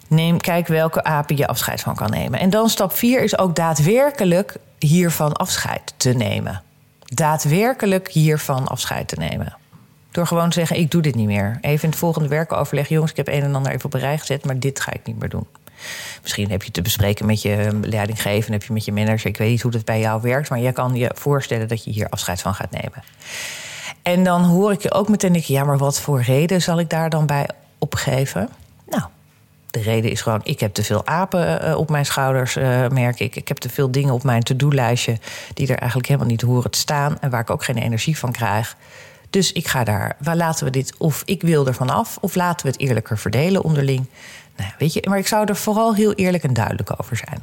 Neem, 0.08 0.40
kijk 0.40 0.66
welke 0.66 1.04
apen 1.04 1.37
je 1.37 1.46
afscheid 1.46 1.80
van 1.80 1.94
kan 1.94 2.10
nemen. 2.10 2.40
En 2.40 2.50
dan 2.50 2.68
stap 2.68 2.92
4 2.92 3.22
is 3.22 3.38
ook 3.38 3.56
daadwerkelijk 3.56 4.56
hiervan 4.78 5.32
afscheid 5.32 5.94
te 5.96 6.12
nemen. 6.12 6.62
Daadwerkelijk 7.04 8.10
hiervan 8.10 8.66
afscheid 8.66 9.08
te 9.08 9.16
nemen. 9.16 9.56
Door 10.10 10.26
gewoon 10.26 10.49
te 10.49 10.58
zeggen: 10.58 10.76
Ik 10.76 10.90
doe 10.90 11.02
dit 11.02 11.14
niet 11.14 11.26
meer. 11.26 11.58
Even 11.60 11.82
in 11.82 11.90
het 11.90 11.99
volgende 11.99 12.28
werkoverleg: 12.28 12.88
Jongens, 12.88 13.10
ik 13.10 13.16
heb 13.16 13.28
een 13.28 13.42
en 13.42 13.54
ander 13.54 13.72
even 13.72 13.84
op 13.84 13.94
een 13.94 14.00
rij 14.00 14.18
gezet, 14.18 14.44
maar 14.44 14.58
dit 14.58 14.80
ga 14.80 14.92
ik 14.92 15.00
niet 15.04 15.18
meer 15.18 15.28
doen. 15.28 15.46
Misschien 16.22 16.50
heb 16.50 16.62
je 16.62 16.70
te 16.70 16.82
bespreken 16.82 17.26
met 17.26 17.42
je 17.42 17.78
leidinggevende, 17.82 18.52
heb 18.52 18.66
je 18.66 18.72
met 18.72 18.84
je 18.84 18.92
manager. 18.92 19.26
Ik 19.26 19.37
weet 19.37 19.50
niet 19.50 19.62
hoe 19.62 19.70
dat 19.70 19.84
bij 19.84 20.00
jou 20.00 20.22
werkt, 20.22 20.50
maar 20.50 20.58
jij 20.58 20.72
kan 20.72 20.94
je 20.94 21.10
voorstellen 21.14 21.68
dat 21.68 21.84
je 21.84 21.90
hier 21.90 22.08
afscheid 22.08 22.40
van 22.40 22.54
gaat 22.54 22.70
nemen. 22.70 23.02
En 24.02 24.25
dan 24.25 24.44
hoor 24.44 24.72
ik 24.72 24.82
je 24.82 24.92
ook 24.92 25.08
meteen: 25.08 25.42
Ja, 25.46 25.64
maar 25.64 25.78
wat 25.78 26.00
voor 26.00 26.22
reden 26.22 26.62
zal 26.62 26.78
ik 26.78 26.90
daar 26.90 27.10
dan 27.10 27.26
bij 27.26 27.49
opgeven? 27.78 28.49
Nou, 28.88 29.02
de 29.70 29.80
reden 29.80 30.10
is 30.10 30.20
gewoon, 30.20 30.40
ik 30.42 30.60
heb 30.60 30.74
te 30.74 30.82
veel 30.82 31.06
apen 31.06 31.68
uh, 31.68 31.76
op 31.76 31.90
mijn 31.90 32.06
schouders, 32.06 32.56
uh, 32.56 32.88
merk 32.88 33.20
ik. 33.20 33.36
Ik 33.36 33.48
heb 33.48 33.56
te 33.56 33.68
veel 33.68 33.90
dingen 33.90 34.14
op 34.14 34.22
mijn 34.22 34.42
to-do-lijstje 34.42 35.18
die 35.54 35.68
er 35.68 35.78
eigenlijk 35.78 36.08
helemaal 36.08 36.30
niet 36.30 36.40
horen 36.40 36.70
te 36.70 36.78
staan 36.78 37.20
en 37.20 37.30
waar 37.30 37.40
ik 37.40 37.50
ook 37.50 37.64
geen 37.64 37.78
energie 37.78 38.18
van 38.18 38.32
krijg. 38.32 38.76
Dus 39.30 39.52
ik 39.52 39.68
ga 39.68 39.84
daar, 39.84 40.16
waar 40.18 40.36
laten 40.36 40.64
we 40.64 40.70
dit, 40.70 40.94
of 40.98 41.22
ik 41.24 41.42
wil 41.42 41.66
er 41.66 41.74
vanaf, 41.74 42.18
of 42.20 42.34
laten 42.34 42.66
we 42.66 42.72
het 42.72 42.80
eerlijker 42.80 43.18
verdelen 43.18 43.62
onderling. 43.62 44.06
Nou, 44.56 44.70
weet 44.78 44.92
je, 44.92 45.06
maar 45.08 45.18
ik 45.18 45.26
zou 45.26 45.46
er 45.46 45.56
vooral 45.56 45.94
heel 45.94 46.12
eerlijk 46.12 46.44
en 46.44 46.54
duidelijk 46.54 46.92
over 46.96 47.16
zijn. 47.16 47.42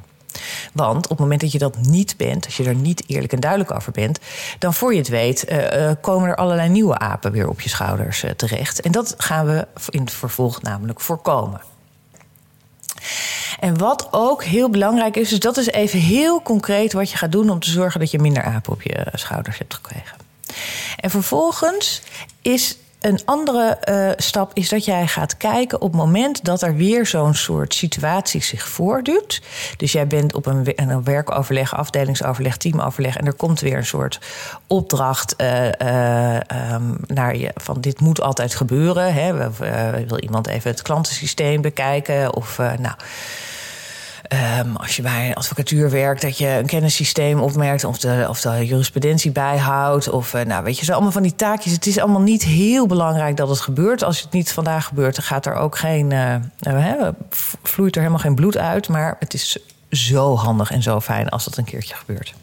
Want 0.73 1.03
op 1.03 1.09
het 1.09 1.19
moment 1.19 1.41
dat 1.41 1.51
je 1.51 1.57
dat 1.57 1.77
niet 1.77 2.17
bent, 2.17 2.45
als 2.45 2.57
je 2.57 2.63
er 2.63 2.75
niet 2.75 3.03
eerlijk 3.07 3.33
en 3.33 3.39
duidelijk 3.39 3.71
over 3.71 3.91
bent, 3.91 4.19
dan 4.59 4.73
voor 4.73 4.91
je 4.91 4.99
het 4.99 5.07
weet, 5.07 5.51
uh, 5.51 5.91
komen 6.01 6.29
er 6.29 6.35
allerlei 6.35 6.69
nieuwe 6.69 6.99
apen 6.99 7.31
weer 7.31 7.49
op 7.49 7.61
je 7.61 7.69
schouders 7.69 8.25
terecht. 8.35 8.81
En 8.81 8.91
dat 8.91 9.13
gaan 9.17 9.45
we 9.45 9.67
in 9.89 10.01
het 10.01 10.11
vervolg 10.11 10.61
namelijk 10.61 11.01
voorkomen. 11.01 11.61
En 13.59 13.77
wat 13.77 14.07
ook 14.11 14.43
heel 14.43 14.69
belangrijk 14.69 15.15
is, 15.15 15.29
dus 15.29 15.39
dat 15.39 15.57
is 15.57 15.67
even 15.67 15.99
heel 15.99 16.41
concreet 16.41 16.93
wat 16.93 17.11
je 17.11 17.17
gaat 17.17 17.31
doen 17.31 17.49
om 17.49 17.59
te 17.59 17.69
zorgen 17.69 17.99
dat 17.99 18.11
je 18.11 18.19
minder 18.19 18.43
apen 18.43 18.73
op 18.73 18.81
je 18.81 19.07
schouders 19.13 19.57
hebt 19.57 19.73
gekregen. 19.73 20.17
En 20.95 21.09
vervolgens 21.09 22.01
is 22.41 22.77
een 23.07 23.19
andere 23.25 23.77
uh, 23.89 24.09
stap 24.15 24.51
is 24.53 24.69
dat 24.69 24.85
jij 24.85 25.07
gaat 25.07 25.37
kijken 25.37 25.81
op 25.81 25.91
het 25.91 26.01
moment 26.01 26.43
dat 26.43 26.61
er 26.61 26.75
weer 26.75 27.05
zo'n 27.05 27.33
soort 27.33 27.73
situatie 27.73 28.43
zich 28.43 28.67
voordoet. 28.67 29.41
Dus 29.77 29.91
jij 29.91 30.07
bent 30.07 30.33
op 30.33 30.45
een, 30.45 30.73
een 30.75 31.03
werkoverleg, 31.03 31.75
afdelingsoverleg, 31.75 32.57
teamoverleg 32.57 33.17
en 33.17 33.25
er 33.25 33.33
komt 33.33 33.59
weer 33.59 33.77
een 33.77 33.85
soort 33.85 34.19
opdracht 34.67 35.35
uh, 35.41 35.65
uh, 35.81 36.35
um, 36.73 36.97
naar 37.07 37.37
je 37.37 37.51
van 37.55 37.81
dit 37.81 37.99
moet 37.99 38.21
altijd 38.21 38.55
gebeuren. 38.55 39.13
Hè? 39.13 39.51
wil 40.07 40.19
iemand 40.19 40.47
even 40.47 40.71
het 40.71 40.81
klantensysteem 40.81 41.61
bekijken 41.61 42.35
of 42.35 42.57
nou. 42.57 42.95
Um, 44.33 44.75
als 44.75 44.95
je 44.95 45.01
bij 45.01 45.35
advocatuur 45.35 45.89
werkt, 45.89 46.21
dat 46.21 46.37
je 46.37 46.47
een 46.47 46.65
kennissysteem 46.65 47.39
opmerkt 47.39 47.83
of 47.83 47.99
de, 47.99 48.25
of 48.29 48.41
de 48.41 48.65
jurisprudentie 48.65 49.31
bijhoudt. 49.31 50.09
Of 50.09 50.33
uh, 50.33 50.41
nou, 50.41 50.63
weet 50.63 50.79
je, 50.79 50.85
zo 50.85 50.91
allemaal 50.91 51.11
van 51.11 51.21
die 51.21 51.35
taakjes. 51.35 51.73
Het 51.73 51.85
is 51.85 51.99
allemaal 51.99 52.21
niet 52.21 52.43
heel 52.43 52.85
belangrijk 52.85 53.37
dat 53.37 53.49
het 53.49 53.59
gebeurt. 53.59 54.03
Als 54.03 54.21
het 54.21 54.31
niet 54.31 54.51
vandaag 54.51 54.85
gebeurt, 54.85 55.15
dan 55.15 55.23
gaat 55.23 55.45
er 55.45 55.53
ook 55.53 55.77
geen. 55.77 56.11
Uh, 56.11 57.07
vloeit 57.63 57.95
er 57.95 58.01
helemaal 58.01 58.23
geen 58.23 58.35
bloed 58.35 58.57
uit. 58.57 58.87
Maar 58.87 59.15
het 59.19 59.33
is 59.33 59.57
zo 59.91 60.35
handig 60.35 60.71
en 60.71 60.81
zo 60.81 60.99
fijn 60.99 61.29
als 61.29 61.43
dat 61.43 61.57
een 61.57 61.63
keertje 61.63 61.95
gebeurt. 61.95 62.33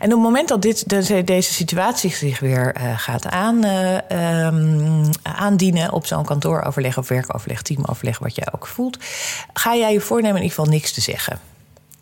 En 0.00 0.06
op 0.06 0.12
het 0.12 0.20
moment 0.20 0.48
dat 0.48 0.62
dit, 0.62 0.88
deze 1.26 1.52
situatie 1.52 2.10
zich 2.10 2.40
weer 2.40 2.76
uh, 2.76 2.98
gaat 2.98 3.26
aan, 3.26 3.64
uh, 3.64 4.46
um, 4.46 5.10
aandienen 5.22 5.92
op 5.92 6.06
zo'n 6.06 6.24
kantooroverleg 6.24 6.98
of 6.98 7.08
werkoverleg, 7.08 7.62
teamoverleg, 7.62 8.18
wat 8.18 8.34
jij 8.34 8.46
ook 8.54 8.66
voelt, 8.66 8.98
ga 9.52 9.76
jij 9.76 9.92
je 9.92 10.00
voornemen 10.00 10.36
in 10.36 10.42
ieder 10.42 10.56
geval 10.56 10.72
niks 10.72 10.92
te 10.92 11.00
zeggen. 11.00 11.40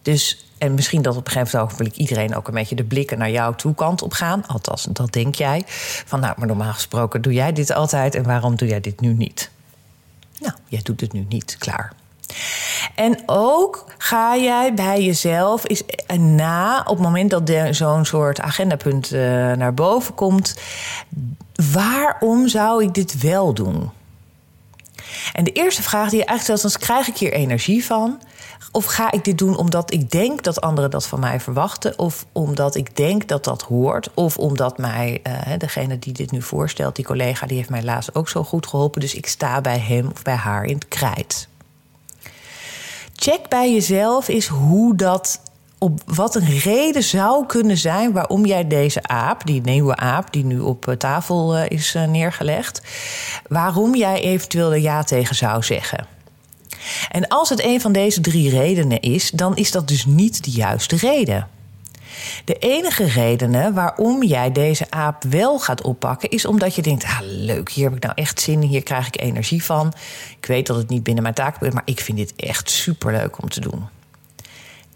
Dus 0.02 0.46
en 0.58 0.74
misschien 0.74 1.02
dat 1.02 1.16
op 1.16 1.26
een 1.26 1.32
gegeven 1.32 1.68
moment 1.78 1.96
iedereen 1.96 2.36
ook 2.36 2.48
een 2.48 2.54
beetje 2.54 2.74
de 2.74 2.84
blikken 2.84 3.18
naar 3.18 3.30
jouw 3.30 3.54
toekant 3.54 4.02
op 4.02 4.12
gaan. 4.12 4.46
Althans, 4.46 4.86
dat 4.90 5.12
denk 5.12 5.34
jij. 5.34 5.62
Van 6.06 6.20
nou, 6.20 6.34
maar 6.36 6.46
normaal 6.46 6.72
gesproken 6.72 7.22
doe 7.22 7.32
jij 7.32 7.52
dit 7.52 7.72
altijd 7.72 8.14
en 8.14 8.22
waarom 8.22 8.56
doe 8.56 8.68
jij 8.68 8.80
dit 8.80 9.00
nu 9.00 9.12
niet? 9.12 9.50
Nou, 10.40 10.54
jij 10.68 10.80
doet 10.82 11.00
het 11.00 11.12
nu 11.12 11.26
niet, 11.28 11.56
klaar. 11.58 11.92
En 12.94 13.22
ook 13.26 13.84
ga 13.98 14.36
jij 14.36 14.74
bij 14.74 15.04
jezelf 15.04 15.62
eens 15.68 15.82
na, 16.18 16.80
op 16.80 16.96
het 16.96 16.98
moment 16.98 17.30
dat 17.30 17.50
zo'n 17.70 18.04
soort 18.04 18.40
agendapunt 18.40 19.12
uh, 19.12 19.20
naar 19.52 19.74
boven 19.74 20.14
komt, 20.14 20.54
waarom 21.72 22.48
zou 22.48 22.82
ik 22.82 22.94
dit 22.94 23.20
wel 23.20 23.54
doen? 23.54 23.90
En 25.32 25.44
de 25.44 25.52
eerste 25.52 25.82
vraag 25.82 26.08
die 26.08 26.18
je 26.18 26.24
eigenlijk 26.24 26.58
stelt, 26.58 26.72
dan 26.72 26.82
krijg 26.88 27.08
ik 27.08 27.16
hier 27.16 27.32
energie 27.32 27.84
van? 27.84 28.20
Of 28.72 28.84
ga 28.84 29.12
ik 29.12 29.24
dit 29.24 29.38
doen 29.38 29.56
omdat 29.56 29.92
ik 29.92 30.10
denk 30.10 30.42
dat 30.42 30.60
anderen 30.60 30.90
dat 30.90 31.06
van 31.06 31.20
mij 31.20 31.40
verwachten? 31.40 31.98
Of 31.98 32.26
omdat 32.32 32.74
ik 32.74 32.96
denk 32.96 33.28
dat 33.28 33.44
dat 33.44 33.62
hoort? 33.62 34.10
Of 34.14 34.36
omdat 34.36 34.78
mij, 34.78 35.20
uh, 35.26 35.58
degene 35.58 35.98
die 35.98 36.12
dit 36.12 36.30
nu 36.30 36.42
voorstelt, 36.42 36.96
die 36.96 37.04
collega, 37.04 37.46
die 37.46 37.56
heeft 37.56 37.70
mij 37.70 37.82
laatst 37.82 38.14
ook 38.14 38.28
zo 38.28 38.44
goed 38.44 38.66
geholpen. 38.66 39.00
Dus 39.00 39.14
ik 39.14 39.26
sta 39.26 39.60
bij 39.60 39.78
hem 39.78 40.08
of 40.12 40.22
bij 40.22 40.34
haar 40.34 40.64
in 40.64 40.74
het 40.74 40.88
krijt 40.88 41.48
check 43.18 43.48
bij 43.48 43.72
jezelf 43.72 44.28
is 44.28 44.46
hoe 44.46 44.96
dat 44.96 45.40
op 45.78 46.00
wat 46.06 46.34
een 46.34 46.58
reden 46.58 47.02
zou 47.02 47.46
kunnen 47.46 47.76
zijn 47.76 48.12
waarom 48.12 48.46
jij 48.46 48.66
deze 48.66 49.02
aap, 49.02 49.46
die 49.46 49.60
nieuwe 49.60 49.96
aap 49.96 50.32
die 50.32 50.44
nu 50.44 50.60
op 50.60 50.88
eh, 50.88 50.94
tafel 50.94 51.56
eh, 51.56 51.70
is 51.70 51.94
eh, 51.94 52.04
neergelegd, 52.04 52.82
waarom 53.48 53.94
jij 53.94 54.20
eventueel 54.20 54.72
er 54.72 54.80
ja 54.80 55.02
tegen 55.02 55.36
zou 55.36 55.62
zeggen. 55.62 56.06
En 57.10 57.28
als 57.28 57.48
het 57.48 57.64
een 57.64 57.80
van 57.80 57.92
deze 57.92 58.20
drie 58.20 58.50
redenen 58.50 59.00
is, 59.00 59.30
dan 59.30 59.56
is 59.56 59.70
dat 59.70 59.88
dus 59.88 60.06
niet 60.06 60.44
de 60.44 60.50
juiste 60.50 60.96
reden. 60.96 61.48
De 62.44 62.54
enige 62.54 63.04
redenen 63.04 63.74
waarom 63.74 64.22
jij 64.22 64.52
deze 64.52 64.90
aap 64.90 65.22
wel 65.22 65.58
gaat 65.58 65.82
oppakken, 65.82 66.30
is 66.30 66.46
omdat 66.46 66.74
je 66.74 66.82
denkt: 66.82 67.04
ah, 67.04 67.18
leuk, 67.20 67.70
hier 67.70 67.84
heb 67.84 67.96
ik 67.96 68.02
nou 68.02 68.14
echt 68.16 68.40
zin 68.40 68.62
in, 68.62 68.68
hier 68.68 68.82
krijg 68.82 69.06
ik 69.06 69.20
energie 69.20 69.64
van. 69.64 69.92
Ik 70.40 70.46
weet 70.46 70.66
dat 70.66 70.76
het 70.76 70.88
niet 70.88 71.02
binnen 71.02 71.22
mijn 71.22 71.34
taak 71.34 71.60
is, 71.60 71.72
maar 71.72 71.82
ik 71.84 72.00
vind 72.00 72.18
dit 72.18 72.32
echt 72.36 72.70
superleuk 72.70 73.42
om 73.42 73.48
te 73.48 73.60
doen. 73.60 73.86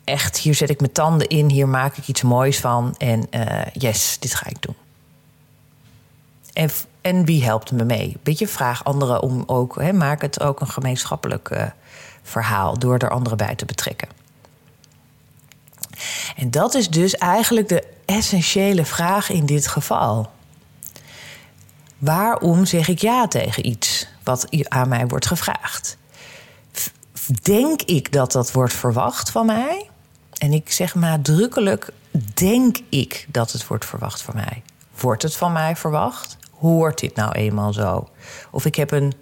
Echt, 0.04 0.38
hier 0.38 0.54
zet 0.54 0.70
ik 0.70 0.80
mijn 0.80 0.92
tanden 0.92 1.28
in, 1.28 1.48
hier 1.48 1.68
maak 1.68 1.96
ik 1.96 2.08
iets 2.08 2.22
moois 2.22 2.58
van 2.58 2.94
en 2.98 3.26
uh, 3.30 3.64
yes, 3.72 4.16
dit 4.18 4.34
ga 4.34 4.46
ik 4.48 4.62
doen. 4.62 4.74
En, 7.00 7.24
wie 7.24 7.44
helpt 7.44 7.72
me 7.72 7.84
mee? 7.84 8.16
Beetje 8.22 8.48
vraag 8.48 8.84
anderen 8.84 9.22
om 9.22 9.42
ook, 9.46 9.80
hè, 9.80 9.92
maak 9.92 10.22
het 10.22 10.40
ook 10.40 10.60
een 10.60 10.68
gemeenschappelijk 10.68 11.50
uh, 11.50 11.64
verhaal 12.22 12.78
door 12.78 12.98
er 12.98 13.10
anderen 13.10 13.38
bij 13.38 13.54
te 13.54 13.64
betrekken. 13.64 14.08
En 16.36 16.50
dat 16.50 16.74
is 16.74 16.90
dus 16.90 17.14
eigenlijk 17.16 17.68
de 17.68 17.84
essentiële 18.04 18.84
vraag 18.84 19.30
in 19.30 19.46
dit 19.46 19.66
geval. 19.66 20.30
Waarom 21.98 22.66
zeg 22.66 22.88
ik 22.88 22.98
ja 22.98 23.28
tegen 23.28 23.66
iets 23.66 24.08
wat 24.22 24.46
aan 24.68 24.88
mij 24.88 25.06
wordt 25.06 25.26
gevraagd? 25.26 25.96
Denk 27.42 27.82
ik 27.82 28.12
dat 28.12 28.32
dat 28.32 28.52
wordt 28.52 28.72
verwacht 28.72 29.30
van 29.30 29.46
mij? 29.46 29.88
En 30.38 30.52
ik 30.52 30.72
zeg 30.72 30.94
maar 30.94 31.18
denk 32.34 32.78
ik 32.88 33.26
dat 33.28 33.52
het 33.52 33.66
wordt 33.66 33.84
verwacht 33.84 34.22
van 34.22 34.34
mij? 34.34 34.62
Wordt 35.00 35.22
het 35.22 35.36
van 35.36 35.52
mij 35.52 35.76
verwacht? 35.76 36.36
Hoort 36.58 36.98
dit 36.98 37.14
nou 37.14 37.32
eenmaal 37.32 37.72
zo? 37.72 38.08
Of 38.50 38.64
ik 38.64 38.74
heb 38.74 38.90
een 38.90 39.12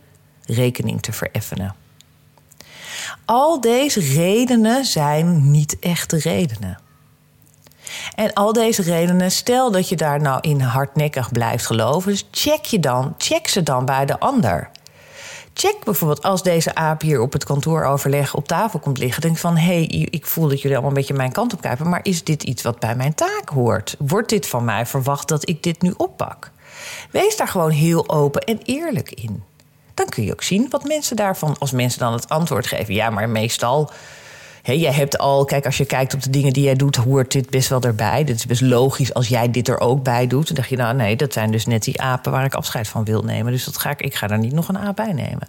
rekening 0.44 1.02
te 1.02 1.12
vereffenen. 1.12 1.74
Al 3.24 3.60
deze 3.60 4.00
redenen 4.00 4.84
zijn 4.84 5.50
niet 5.50 5.78
echte 5.78 6.18
redenen. 6.18 6.78
En 8.14 8.32
al 8.32 8.52
deze 8.52 8.82
redenen, 8.82 9.30
stel 9.30 9.70
dat 9.70 9.88
je 9.88 9.96
daar 9.96 10.20
nou 10.20 10.38
in 10.40 10.60
hardnekkig 10.60 11.32
blijft 11.32 11.66
geloven, 11.66 12.16
check 12.30 12.64
je 12.64 12.80
dan, 12.80 13.14
check 13.18 13.48
ze 13.48 13.62
dan 13.62 13.84
bij 13.84 14.06
de 14.06 14.18
ander. 14.18 14.70
Check 15.54 15.84
bijvoorbeeld 15.84 16.22
als 16.22 16.42
deze 16.42 16.74
aap 16.74 17.00
hier 17.00 17.20
op 17.20 17.32
het 17.32 17.44
kantooroverleg 17.44 18.34
op 18.34 18.48
tafel 18.48 18.78
komt 18.78 18.98
liggen. 18.98 19.22
Denk 19.22 19.36
van 19.36 19.56
hé, 19.56 19.84
hey, 19.84 20.08
ik 20.10 20.26
voel 20.26 20.48
dat 20.48 20.60
jullie 20.60 20.76
allemaal 20.76 20.94
een 20.94 21.00
beetje 21.00 21.14
mijn 21.14 21.32
kant 21.32 21.52
op 21.52 21.60
kijken. 21.60 21.88
Maar 21.88 22.00
is 22.02 22.24
dit 22.24 22.42
iets 22.42 22.62
wat 22.62 22.78
bij 22.78 22.96
mijn 22.96 23.14
taak 23.14 23.48
hoort? 23.48 23.96
Wordt 23.98 24.28
dit 24.28 24.46
van 24.46 24.64
mij 24.64 24.86
verwacht 24.86 25.28
dat 25.28 25.48
ik 25.48 25.62
dit 25.62 25.82
nu 25.82 25.94
oppak? 25.96 26.50
Wees 27.10 27.36
daar 27.36 27.48
gewoon 27.48 27.70
heel 27.70 28.08
open 28.08 28.40
en 28.40 28.60
eerlijk 28.64 29.10
in 29.10 29.42
dan 30.00 30.08
kun 30.08 30.24
je 30.24 30.32
ook 30.32 30.42
zien 30.42 30.66
wat 30.70 30.84
mensen 30.84 31.16
daarvan, 31.16 31.56
als 31.58 31.70
mensen 31.70 31.98
dan 31.98 32.12
het 32.12 32.28
antwoord 32.28 32.66
geven. 32.66 32.94
Ja, 32.94 33.10
maar 33.10 33.28
meestal. 33.28 33.90
He, 34.62 34.72
jij 34.72 34.92
hebt 34.92 35.18
al, 35.18 35.44
kijk, 35.44 35.66
als 35.66 35.76
je 35.76 35.84
kijkt 35.84 36.14
op 36.14 36.22
de 36.22 36.30
dingen 36.30 36.52
die 36.52 36.64
jij 36.64 36.74
doet, 36.74 36.96
hoort 36.96 37.32
dit 37.32 37.50
best 37.50 37.68
wel 37.68 37.80
erbij. 37.80 38.24
Dit 38.24 38.36
is 38.36 38.46
best 38.46 38.60
logisch 38.60 39.14
als 39.14 39.28
jij 39.28 39.50
dit 39.50 39.68
er 39.68 39.80
ook 39.80 40.02
bij 40.02 40.26
doet. 40.26 40.46
Dan 40.46 40.56
dacht 40.56 40.68
je, 40.68 40.76
nou 40.76 40.94
nee, 40.94 41.16
dat 41.16 41.32
zijn 41.32 41.50
dus 41.50 41.66
net 41.66 41.82
die 41.82 42.00
apen 42.00 42.32
waar 42.32 42.44
ik 42.44 42.54
afscheid 42.54 42.88
van 42.88 43.04
wil 43.04 43.22
nemen. 43.22 43.52
Dus 43.52 43.64
dat 43.64 43.78
ga 43.78 43.90
ik, 43.90 44.00
ik 44.00 44.14
ga 44.14 44.26
daar 44.26 44.38
niet 44.38 44.52
nog 44.52 44.68
een 44.68 44.78
aap 44.78 44.96
bij 44.96 45.12
nemen. 45.12 45.48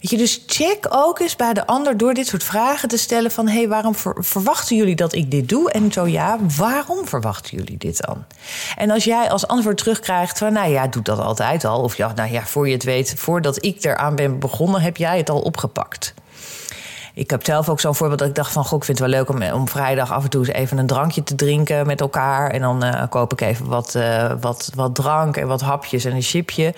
Weet 0.00 0.10
je, 0.10 0.16
dus 0.16 0.42
check 0.46 0.86
ook 0.88 1.18
eens 1.18 1.36
bij 1.36 1.52
de 1.52 1.66
ander 1.66 1.96
door 1.96 2.14
dit 2.14 2.26
soort 2.26 2.44
vragen 2.44 2.88
te 2.88 2.96
stellen 2.96 3.30
van... 3.30 3.48
hé, 3.48 3.58
hey, 3.58 3.68
waarom 3.68 3.94
verwachten 4.18 4.76
jullie 4.76 4.96
dat 4.96 5.14
ik 5.14 5.30
dit 5.30 5.48
doe? 5.48 5.70
En 5.70 5.92
zo 5.92 6.06
ja, 6.06 6.38
waarom 6.56 7.06
verwachten 7.06 7.56
jullie 7.56 7.78
dit 7.78 8.06
dan? 8.06 8.24
En 8.76 8.90
als 8.90 9.04
jij 9.04 9.30
als 9.30 9.46
antwoord 9.46 9.78
terugkrijgt 9.78 10.38
van... 10.38 10.52
nou 10.52 10.70
ja, 10.70 10.86
doe 10.86 11.02
dat 11.02 11.18
altijd 11.18 11.64
al. 11.64 11.82
Of 11.82 11.96
ja, 11.96 12.12
nou 12.14 12.32
ja, 12.32 12.46
voor 12.46 12.66
je 12.66 12.74
het 12.74 12.84
weet, 12.84 13.14
voordat 13.16 13.64
ik 13.64 13.84
eraan 13.84 14.14
ben 14.14 14.38
begonnen... 14.38 14.80
heb 14.80 14.96
jij 14.96 15.16
het 15.16 15.30
al 15.30 15.40
opgepakt 15.40 16.14
ik 17.16 17.30
heb 17.30 17.44
zelf 17.44 17.68
ook 17.68 17.80
zo'n 17.80 17.94
voorbeeld 17.94 18.18
dat 18.18 18.28
ik 18.28 18.34
dacht 18.34 18.52
van... 18.52 18.64
Goh, 18.64 18.78
ik 18.78 18.84
vind 18.84 18.98
het 18.98 19.08
wel 19.08 19.18
leuk 19.18 19.28
om, 19.28 19.42
om 19.42 19.68
vrijdag 19.68 20.12
af 20.12 20.24
en 20.24 20.30
toe 20.30 20.40
eens 20.40 20.56
even 20.56 20.78
een 20.78 20.86
drankje 20.86 21.22
te 21.22 21.34
drinken 21.34 21.86
met 21.86 22.00
elkaar. 22.00 22.50
En 22.50 22.60
dan 22.60 22.84
uh, 22.84 23.02
koop 23.08 23.32
ik 23.32 23.40
even 23.40 23.66
wat, 23.66 23.94
uh, 23.94 24.32
wat, 24.40 24.70
wat 24.74 24.94
drank 24.94 25.36
en 25.36 25.46
wat 25.46 25.60
hapjes 25.60 26.04
en 26.04 26.14
een 26.14 26.22
chipje. 26.22 26.74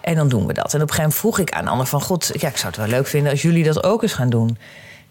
En 0.00 0.14
dan 0.14 0.28
doen 0.28 0.46
we 0.46 0.52
dat. 0.52 0.74
En 0.74 0.82
op 0.82 0.88
een 0.88 0.94
gegeven 0.94 0.96
moment 0.96 1.14
vroeg 1.14 1.38
ik 1.38 1.52
aan 1.52 1.68
Anne 1.68 1.86
van... 1.86 2.02
God, 2.02 2.30
ja, 2.32 2.48
ik 2.48 2.56
zou 2.56 2.66
het 2.66 2.76
wel 2.76 2.86
leuk 2.86 3.06
vinden 3.06 3.30
als 3.30 3.42
jullie 3.42 3.64
dat 3.64 3.84
ook 3.84 4.02
eens 4.02 4.12
gaan 4.12 4.30
doen. 4.30 4.58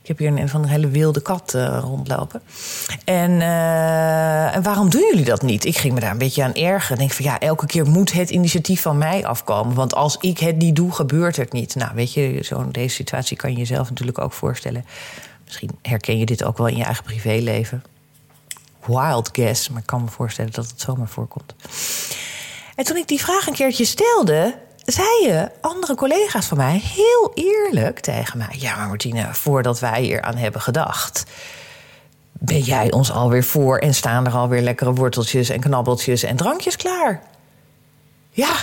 Ik 0.01 0.07
heb 0.07 0.17
hier 0.17 0.27
een 0.27 0.49
van 0.49 0.61
een 0.63 0.69
hele 0.69 0.87
wilde 0.87 1.21
kat 1.21 1.53
uh, 1.55 1.77
rondlopen. 1.81 2.41
En, 3.05 3.31
uh, 3.31 4.55
en 4.55 4.63
waarom 4.63 4.89
doen 4.89 5.01
jullie 5.09 5.25
dat 5.25 5.41
niet? 5.41 5.65
Ik 5.65 5.77
ging 5.77 5.93
me 5.93 5.99
daar 5.99 6.11
een 6.11 6.17
beetje 6.17 6.43
aan 6.43 6.53
ergeren. 6.53 6.93
Ik 6.93 6.99
denk 6.99 7.11
van 7.11 7.25
ja, 7.25 7.39
elke 7.39 7.65
keer 7.65 7.89
moet 7.89 8.11
het 8.11 8.29
initiatief 8.29 8.81
van 8.81 8.97
mij 8.97 9.25
afkomen. 9.25 9.75
Want 9.75 9.95
als 9.95 10.17
ik 10.17 10.39
het 10.39 10.57
niet 10.57 10.75
doe, 10.75 10.91
gebeurt 10.91 11.35
het 11.35 11.51
niet. 11.51 11.75
Nou, 11.75 11.91
weet 11.95 12.13
je, 12.13 12.37
zo'n 12.41 12.71
deze 12.71 12.95
situatie 12.95 13.37
kan 13.37 13.51
je 13.51 13.57
jezelf 13.57 13.89
natuurlijk 13.89 14.19
ook 14.19 14.33
voorstellen. 14.33 14.85
Misschien 15.45 15.71
herken 15.81 16.17
je 16.17 16.25
dit 16.25 16.43
ook 16.43 16.57
wel 16.57 16.67
in 16.67 16.77
je 16.77 16.83
eigen 16.83 17.03
privéleven. 17.03 17.83
Wild 18.85 19.29
guess, 19.31 19.69
maar 19.69 19.81
ik 19.81 19.87
kan 19.87 20.03
me 20.03 20.09
voorstellen 20.09 20.51
dat 20.51 20.67
het 20.67 20.81
zomaar 20.81 21.07
voorkomt. 21.07 21.55
En 22.75 22.85
toen 22.85 22.97
ik 22.97 23.07
die 23.07 23.19
vraag 23.21 23.47
een 23.47 23.53
keertje 23.53 23.85
stelde, 23.85 24.55
zeiden 24.85 25.51
andere 25.61 25.95
collega's 25.95 26.45
van 26.45 26.57
mij 26.57 26.81
heel 26.83 27.31
eerlijk 27.33 27.99
tegen 27.99 28.37
mij: 28.37 28.55
Ja, 28.57 28.75
maar 28.75 28.87
Martine, 28.87 29.33
voordat 29.33 29.79
wij 29.79 30.01
hier 30.01 30.21
aan 30.21 30.35
hebben 30.35 30.61
gedacht. 30.61 31.25
Ben 32.31 32.59
jij 32.59 32.91
ons 32.91 33.11
alweer 33.11 33.43
voor 33.43 33.77
en 33.77 33.93
staan 33.93 34.25
er 34.25 34.33
alweer 34.33 34.61
lekkere 34.61 34.93
worteltjes 34.93 35.49
en 35.49 35.59
knabbeltjes 35.59 36.23
en 36.23 36.35
drankjes 36.35 36.75
klaar? 36.75 37.21
Ja. 38.29 38.53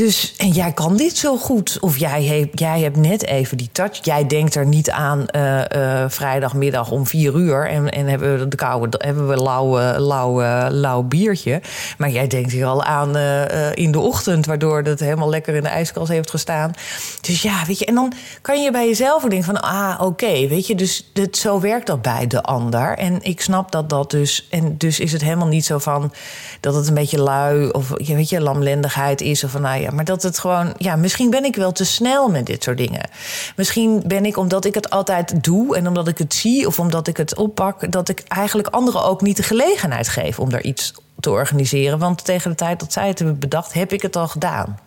Dus, 0.00 0.34
en 0.36 0.50
jij 0.50 0.72
kan 0.72 0.96
dit 0.96 1.16
zo 1.16 1.36
goed. 1.36 1.78
Of 1.80 1.98
jij, 1.98 2.22
heeft, 2.22 2.48
jij 2.52 2.80
hebt 2.80 2.96
net 2.96 3.26
even 3.26 3.56
die 3.56 3.68
touch. 3.72 4.04
Jij 4.04 4.26
denkt 4.26 4.54
er 4.54 4.66
niet 4.66 4.90
aan 4.90 5.26
uh, 5.36 6.04
vrijdagmiddag 6.08 6.90
om 6.90 7.06
vier 7.06 7.34
uur. 7.34 7.68
En, 7.68 7.90
en 7.90 8.06
hebben 8.06 8.38
we 8.38 8.48
de 8.48 8.56
koude, 8.56 9.00
hebben 9.04 9.28
we 9.28 9.36
lauwe, 9.36 9.94
lauwe, 9.98 10.66
lauw 10.70 11.02
biertje. 11.02 11.60
Maar 11.98 12.10
jij 12.10 12.26
denkt 12.26 12.52
hier 12.52 12.66
al 12.66 12.84
aan 12.84 13.16
uh, 13.16 13.42
in 13.74 13.92
de 13.92 13.98
ochtend. 13.98 14.46
Waardoor 14.46 14.82
het 14.82 15.00
helemaal 15.00 15.28
lekker 15.28 15.54
in 15.54 15.62
de 15.62 15.68
ijskast 15.68 16.08
heeft 16.08 16.30
gestaan. 16.30 16.72
Dus 17.20 17.42
ja, 17.42 17.64
weet 17.66 17.78
je. 17.78 17.84
En 17.84 17.94
dan 17.94 18.12
kan 18.42 18.62
je 18.62 18.70
bij 18.70 18.86
jezelf 18.86 19.22
denken 19.22 19.44
van... 19.44 19.60
Ah, 19.60 20.00
oké, 20.00 20.48
weet 20.48 20.66
je. 20.66 20.74
Dus 20.74 21.10
dit, 21.12 21.36
zo 21.36 21.60
werkt 21.60 21.86
dat 21.86 22.02
bij 22.02 22.26
de 22.26 22.42
ander. 22.42 22.98
En 22.98 23.22
ik 23.22 23.40
snap 23.40 23.72
dat 23.72 23.88
dat 23.88 24.10
dus... 24.10 24.46
En 24.50 24.74
dus 24.78 25.00
is 25.00 25.12
het 25.12 25.22
helemaal 25.22 25.48
niet 25.48 25.64
zo 25.64 25.78
van... 25.78 26.12
Dat 26.60 26.74
het 26.74 26.88
een 26.88 26.94
beetje 26.94 27.20
lui 27.20 27.68
of 27.68 27.88
weet 27.88 28.28
je, 28.28 28.40
lamlendigheid 28.40 29.20
is. 29.20 29.44
Of 29.44 29.50
van, 29.50 29.60
nou 29.60 29.80
ja, 29.80 29.89
maar 29.90 30.04
dat 30.04 30.22
het 30.22 30.38
gewoon, 30.38 30.74
ja, 30.76 30.96
misschien 30.96 31.30
ben 31.30 31.44
ik 31.44 31.56
wel 31.56 31.72
te 31.72 31.84
snel 31.84 32.28
met 32.28 32.46
dit 32.46 32.62
soort 32.62 32.76
dingen. 32.76 33.08
Misschien 33.56 34.02
ben 34.06 34.24
ik, 34.24 34.36
omdat 34.36 34.64
ik 34.64 34.74
het 34.74 34.90
altijd 34.90 35.44
doe 35.44 35.76
en 35.76 35.88
omdat 35.88 36.08
ik 36.08 36.18
het 36.18 36.34
zie 36.34 36.66
of 36.66 36.78
omdat 36.78 37.06
ik 37.06 37.16
het 37.16 37.36
oppak, 37.36 37.92
dat 37.92 38.08
ik 38.08 38.22
eigenlijk 38.28 38.68
anderen 38.68 39.04
ook 39.04 39.20
niet 39.20 39.36
de 39.36 39.42
gelegenheid 39.42 40.08
geef 40.08 40.38
om 40.38 40.50
daar 40.50 40.62
iets 40.62 40.94
te 41.20 41.30
organiseren. 41.30 41.98
Want 41.98 42.24
tegen 42.24 42.50
de 42.50 42.56
tijd 42.56 42.80
dat 42.80 42.92
zij 42.92 43.08
het 43.08 43.18
hebben 43.18 43.38
bedacht, 43.38 43.72
heb 43.72 43.92
ik 43.92 44.02
het 44.02 44.16
al 44.16 44.28
gedaan. 44.28 44.78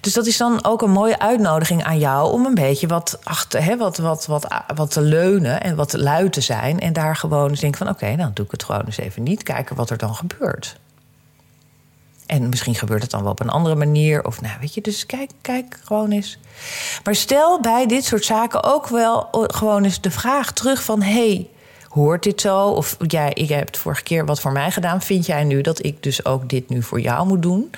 Dus 0.00 0.12
dat 0.12 0.26
is 0.26 0.36
dan 0.36 0.64
ook 0.64 0.82
een 0.82 0.90
mooie 0.90 1.18
uitnodiging 1.18 1.84
aan 1.84 1.98
jou 1.98 2.32
om 2.32 2.46
een 2.46 2.54
beetje 2.54 2.86
wat, 2.86 3.18
achter, 3.22 3.64
hè, 3.64 3.76
wat, 3.76 3.96
wat, 3.96 4.26
wat, 4.26 4.46
wat 4.74 4.90
te 4.90 5.00
leunen 5.00 5.60
en 5.60 5.76
wat 5.76 5.92
lui 5.92 6.30
te 6.30 6.40
zijn. 6.40 6.80
En 6.80 6.92
daar 6.92 7.16
gewoon 7.16 7.50
eens 7.50 7.60
denken 7.60 7.78
van 7.78 7.94
oké, 7.94 8.16
dan 8.16 8.30
doe 8.34 8.44
ik 8.44 8.50
het 8.50 8.64
gewoon 8.64 8.84
eens 8.84 8.98
even 8.98 9.22
niet. 9.22 9.42
Kijken 9.42 9.76
wat 9.76 9.90
er 9.90 9.98
dan 9.98 10.14
gebeurt. 10.14 10.76
En 12.30 12.48
misschien 12.48 12.74
gebeurt 12.74 13.02
het 13.02 13.10
dan 13.10 13.22
wel 13.22 13.30
op 13.30 13.40
een 13.40 13.48
andere 13.48 13.74
manier. 13.74 14.24
Of 14.24 14.40
nou, 14.40 14.54
weet 14.60 14.74
je, 14.74 14.80
dus 14.80 15.06
kijk, 15.06 15.30
kijk 15.40 15.80
gewoon 15.84 16.10
eens. 16.10 16.38
Maar 17.04 17.14
stel 17.14 17.60
bij 17.60 17.86
dit 17.86 18.04
soort 18.04 18.24
zaken 18.24 18.64
ook 18.64 18.88
wel 18.88 19.28
gewoon 19.32 19.84
eens 19.84 20.00
de 20.00 20.10
vraag 20.10 20.52
terug 20.52 20.82
van... 20.82 21.02
hey, 21.02 21.48
hoort 21.88 22.22
dit 22.22 22.40
zo? 22.40 22.66
Of 22.66 22.96
jij, 23.06 23.32
ik 23.32 23.48
heb 23.48 23.66
het 23.66 23.76
vorige 23.76 24.02
keer 24.02 24.26
wat 24.26 24.40
voor 24.40 24.52
mij 24.52 24.70
gedaan. 24.70 25.02
Vind 25.02 25.26
jij 25.26 25.44
nu 25.44 25.60
dat 25.60 25.84
ik 25.84 26.02
dus 26.02 26.24
ook 26.24 26.48
dit 26.48 26.68
nu 26.68 26.82
voor 26.82 27.00
jou 27.00 27.26
moet 27.26 27.42
doen? 27.42 27.70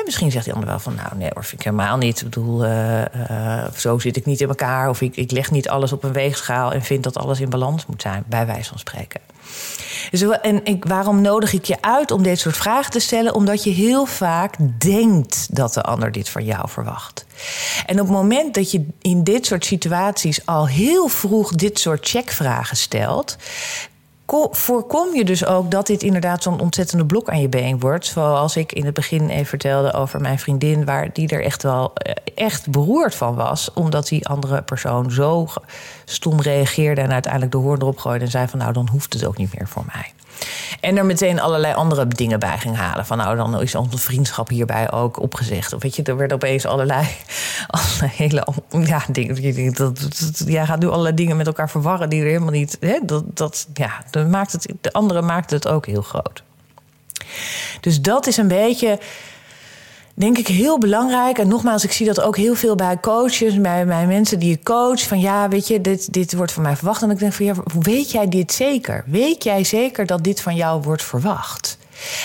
En 0.00 0.06
misschien 0.06 0.30
zegt 0.30 0.44
die 0.44 0.54
ander 0.54 0.68
wel 0.68 0.78
van, 0.78 0.94
nou 0.94 1.16
nee 1.16 1.30
vind 1.34 1.52
ik 1.52 1.62
helemaal 1.62 1.96
niet. 1.96 2.18
Ik 2.18 2.24
bedoel, 2.24 2.64
uh, 2.64 3.00
uh, 3.30 3.64
zo 3.76 3.98
zit 3.98 4.16
ik 4.16 4.26
niet 4.26 4.40
in 4.40 4.48
elkaar. 4.48 4.88
Of 4.88 5.00
ik, 5.00 5.16
ik 5.16 5.30
leg 5.30 5.50
niet 5.50 5.68
alles 5.68 5.92
op 5.92 6.04
een 6.04 6.12
weegschaal 6.12 6.72
en 6.72 6.82
vind 6.82 7.04
dat 7.04 7.18
alles 7.18 7.40
in 7.40 7.50
balans 7.50 7.86
moet 7.86 8.02
zijn, 8.02 8.24
bij 8.26 8.46
wijze 8.46 8.68
van 8.68 8.78
spreken. 8.78 9.20
Dus, 10.10 10.22
en 10.22 10.64
ik, 10.64 10.84
waarom 10.84 11.20
nodig 11.20 11.52
ik 11.52 11.64
je 11.64 11.82
uit 11.82 12.10
om 12.10 12.22
dit 12.22 12.38
soort 12.38 12.56
vragen 12.56 12.90
te 12.90 13.00
stellen? 13.00 13.34
Omdat 13.34 13.64
je 13.64 13.70
heel 13.70 14.06
vaak 14.06 14.54
denkt 14.78 15.56
dat 15.56 15.74
de 15.74 15.82
ander 15.82 16.12
dit 16.12 16.28
van 16.28 16.44
jou 16.44 16.68
verwacht. 16.68 17.26
En 17.86 18.00
op 18.00 18.06
het 18.06 18.16
moment 18.16 18.54
dat 18.54 18.70
je 18.70 18.86
in 19.00 19.24
dit 19.24 19.46
soort 19.46 19.64
situaties 19.64 20.46
al 20.46 20.68
heel 20.68 21.08
vroeg 21.08 21.52
dit 21.52 21.78
soort 21.78 22.08
checkvragen 22.08 22.76
stelt, 22.76 23.36
voorkom 24.50 25.14
je 25.14 25.24
dus 25.24 25.46
ook 25.46 25.70
dat 25.70 25.86
dit 25.86 26.02
inderdaad 26.02 26.42
zo'n 26.42 26.60
ontzettende 26.60 27.06
blok 27.06 27.28
aan 27.28 27.40
je 27.40 27.48
been 27.48 27.80
wordt. 27.80 28.06
Zoals 28.06 28.56
ik 28.56 28.72
in 28.72 28.84
het 28.84 28.94
begin 28.94 29.28
even 29.28 29.46
vertelde 29.46 29.92
over 29.92 30.20
mijn 30.20 30.38
vriendin, 30.38 30.84
waar 30.84 31.12
die 31.12 31.28
er 31.28 31.44
echt 31.44 31.62
wel 31.62 31.94
eh, 31.94 32.14
echt 32.34 32.70
beroerd 32.70 33.14
van 33.14 33.34
was. 33.34 33.72
Omdat 33.72 34.08
die 34.08 34.26
andere 34.26 34.62
persoon 34.62 35.10
zo 35.10 35.46
stom 36.04 36.40
reageerde 36.40 37.00
en 37.00 37.12
uiteindelijk 37.12 37.52
de 37.52 37.58
hoorn 37.58 37.80
erop 37.80 37.98
gooide 37.98 38.24
en 38.24 38.30
zei 38.30 38.48
van 38.48 38.58
nou 38.58 38.72
dan 38.72 38.88
hoeft 38.92 39.12
het 39.12 39.26
ook 39.26 39.36
niet 39.36 39.58
meer 39.58 39.68
voor 39.68 39.84
mij. 39.92 40.12
En 40.80 40.96
er 40.96 41.06
meteen 41.06 41.40
allerlei 41.40 41.74
andere 41.74 42.08
dingen 42.08 42.38
bij 42.38 42.58
ging 42.58 42.76
halen. 42.76 43.06
Van 43.06 43.16
nou, 43.16 43.36
dan 43.36 43.60
is 43.60 43.74
onze 43.74 43.98
vriendschap 43.98 44.48
hierbij 44.48 44.92
ook 44.92 45.20
opgezegd. 45.20 45.72
Of 45.72 45.82
weet 45.82 45.96
je, 45.96 46.02
er 46.02 46.16
werden 46.16 46.36
opeens 46.36 46.66
allerlei, 46.66 47.06
allerlei 47.66 48.10
hele 48.14 48.46
ja, 48.70 49.02
dingen. 49.08 49.74
Ja, 50.46 50.64
gaat 50.64 50.80
nu 50.80 50.88
allerlei 50.88 51.14
dingen 51.14 51.36
met 51.36 51.46
elkaar 51.46 51.70
verwarren 51.70 52.08
die 52.08 52.20
er 52.20 52.26
helemaal 52.26 52.50
niet. 52.50 52.76
Hè, 52.80 52.98
dat, 53.02 53.24
dat, 53.36 53.66
ja, 53.74 54.04
dat 54.10 54.28
maakt 54.28 54.52
het, 54.52 54.72
de 54.80 54.92
andere 54.92 55.22
maakt 55.22 55.50
het 55.50 55.68
ook 55.68 55.86
heel 55.86 56.02
groot. 56.02 56.42
Dus 57.80 58.00
dat 58.00 58.26
is 58.26 58.36
een 58.36 58.48
beetje 58.48 58.98
denk 60.14 60.38
ik 60.38 60.46
heel 60.46 60.78
belangrijk. 60.78 61.38
En 61.38 61.48
nogmaals, 61.48 61.84
ik 61.84 61.92
zie 61.92 62.06
dat 62.06 62.20
ook 62.20 62.36
heel 62.36 62.54
veel 62.54 62.74
bij 62.74 63.00
coaches, 63.00 63.60
bij, 63.60 63.86
bij 63.86 64.06
mensen 64.06 64.38
die 64.38 64.48
je 64.48 64.62
coach. 64.62 65.02
Van 65.02 65.20
ja, 65.20 65.48
weet 65.48 65.68
je, 65.68 65.80
dit, 65.80 66.12
dit 66.12 66.34
wordt 66.34 66.52
van 66.52 66.62
mij 66.62 66.76
verwacht. 66.76 67.02
En 67.02 67.10
ik 67.10 67.18
denk 67.18 67.32
van 67.32 67.44
ja, 67.44 67.54
weet 67.80 68.10
jij 68.10 68.28
dit 68.28 68.52
zeker? 68.52 69.04
Weet 69.06 69.44
jij 69.44 69.64
zeker 69.64 70.06
dat 70.06 70.24
dit 70.24 70.40
van 70.40 70.56
jou 70.56 70.82
wordt 70.82 71.02
verwacht? 71.02 71.78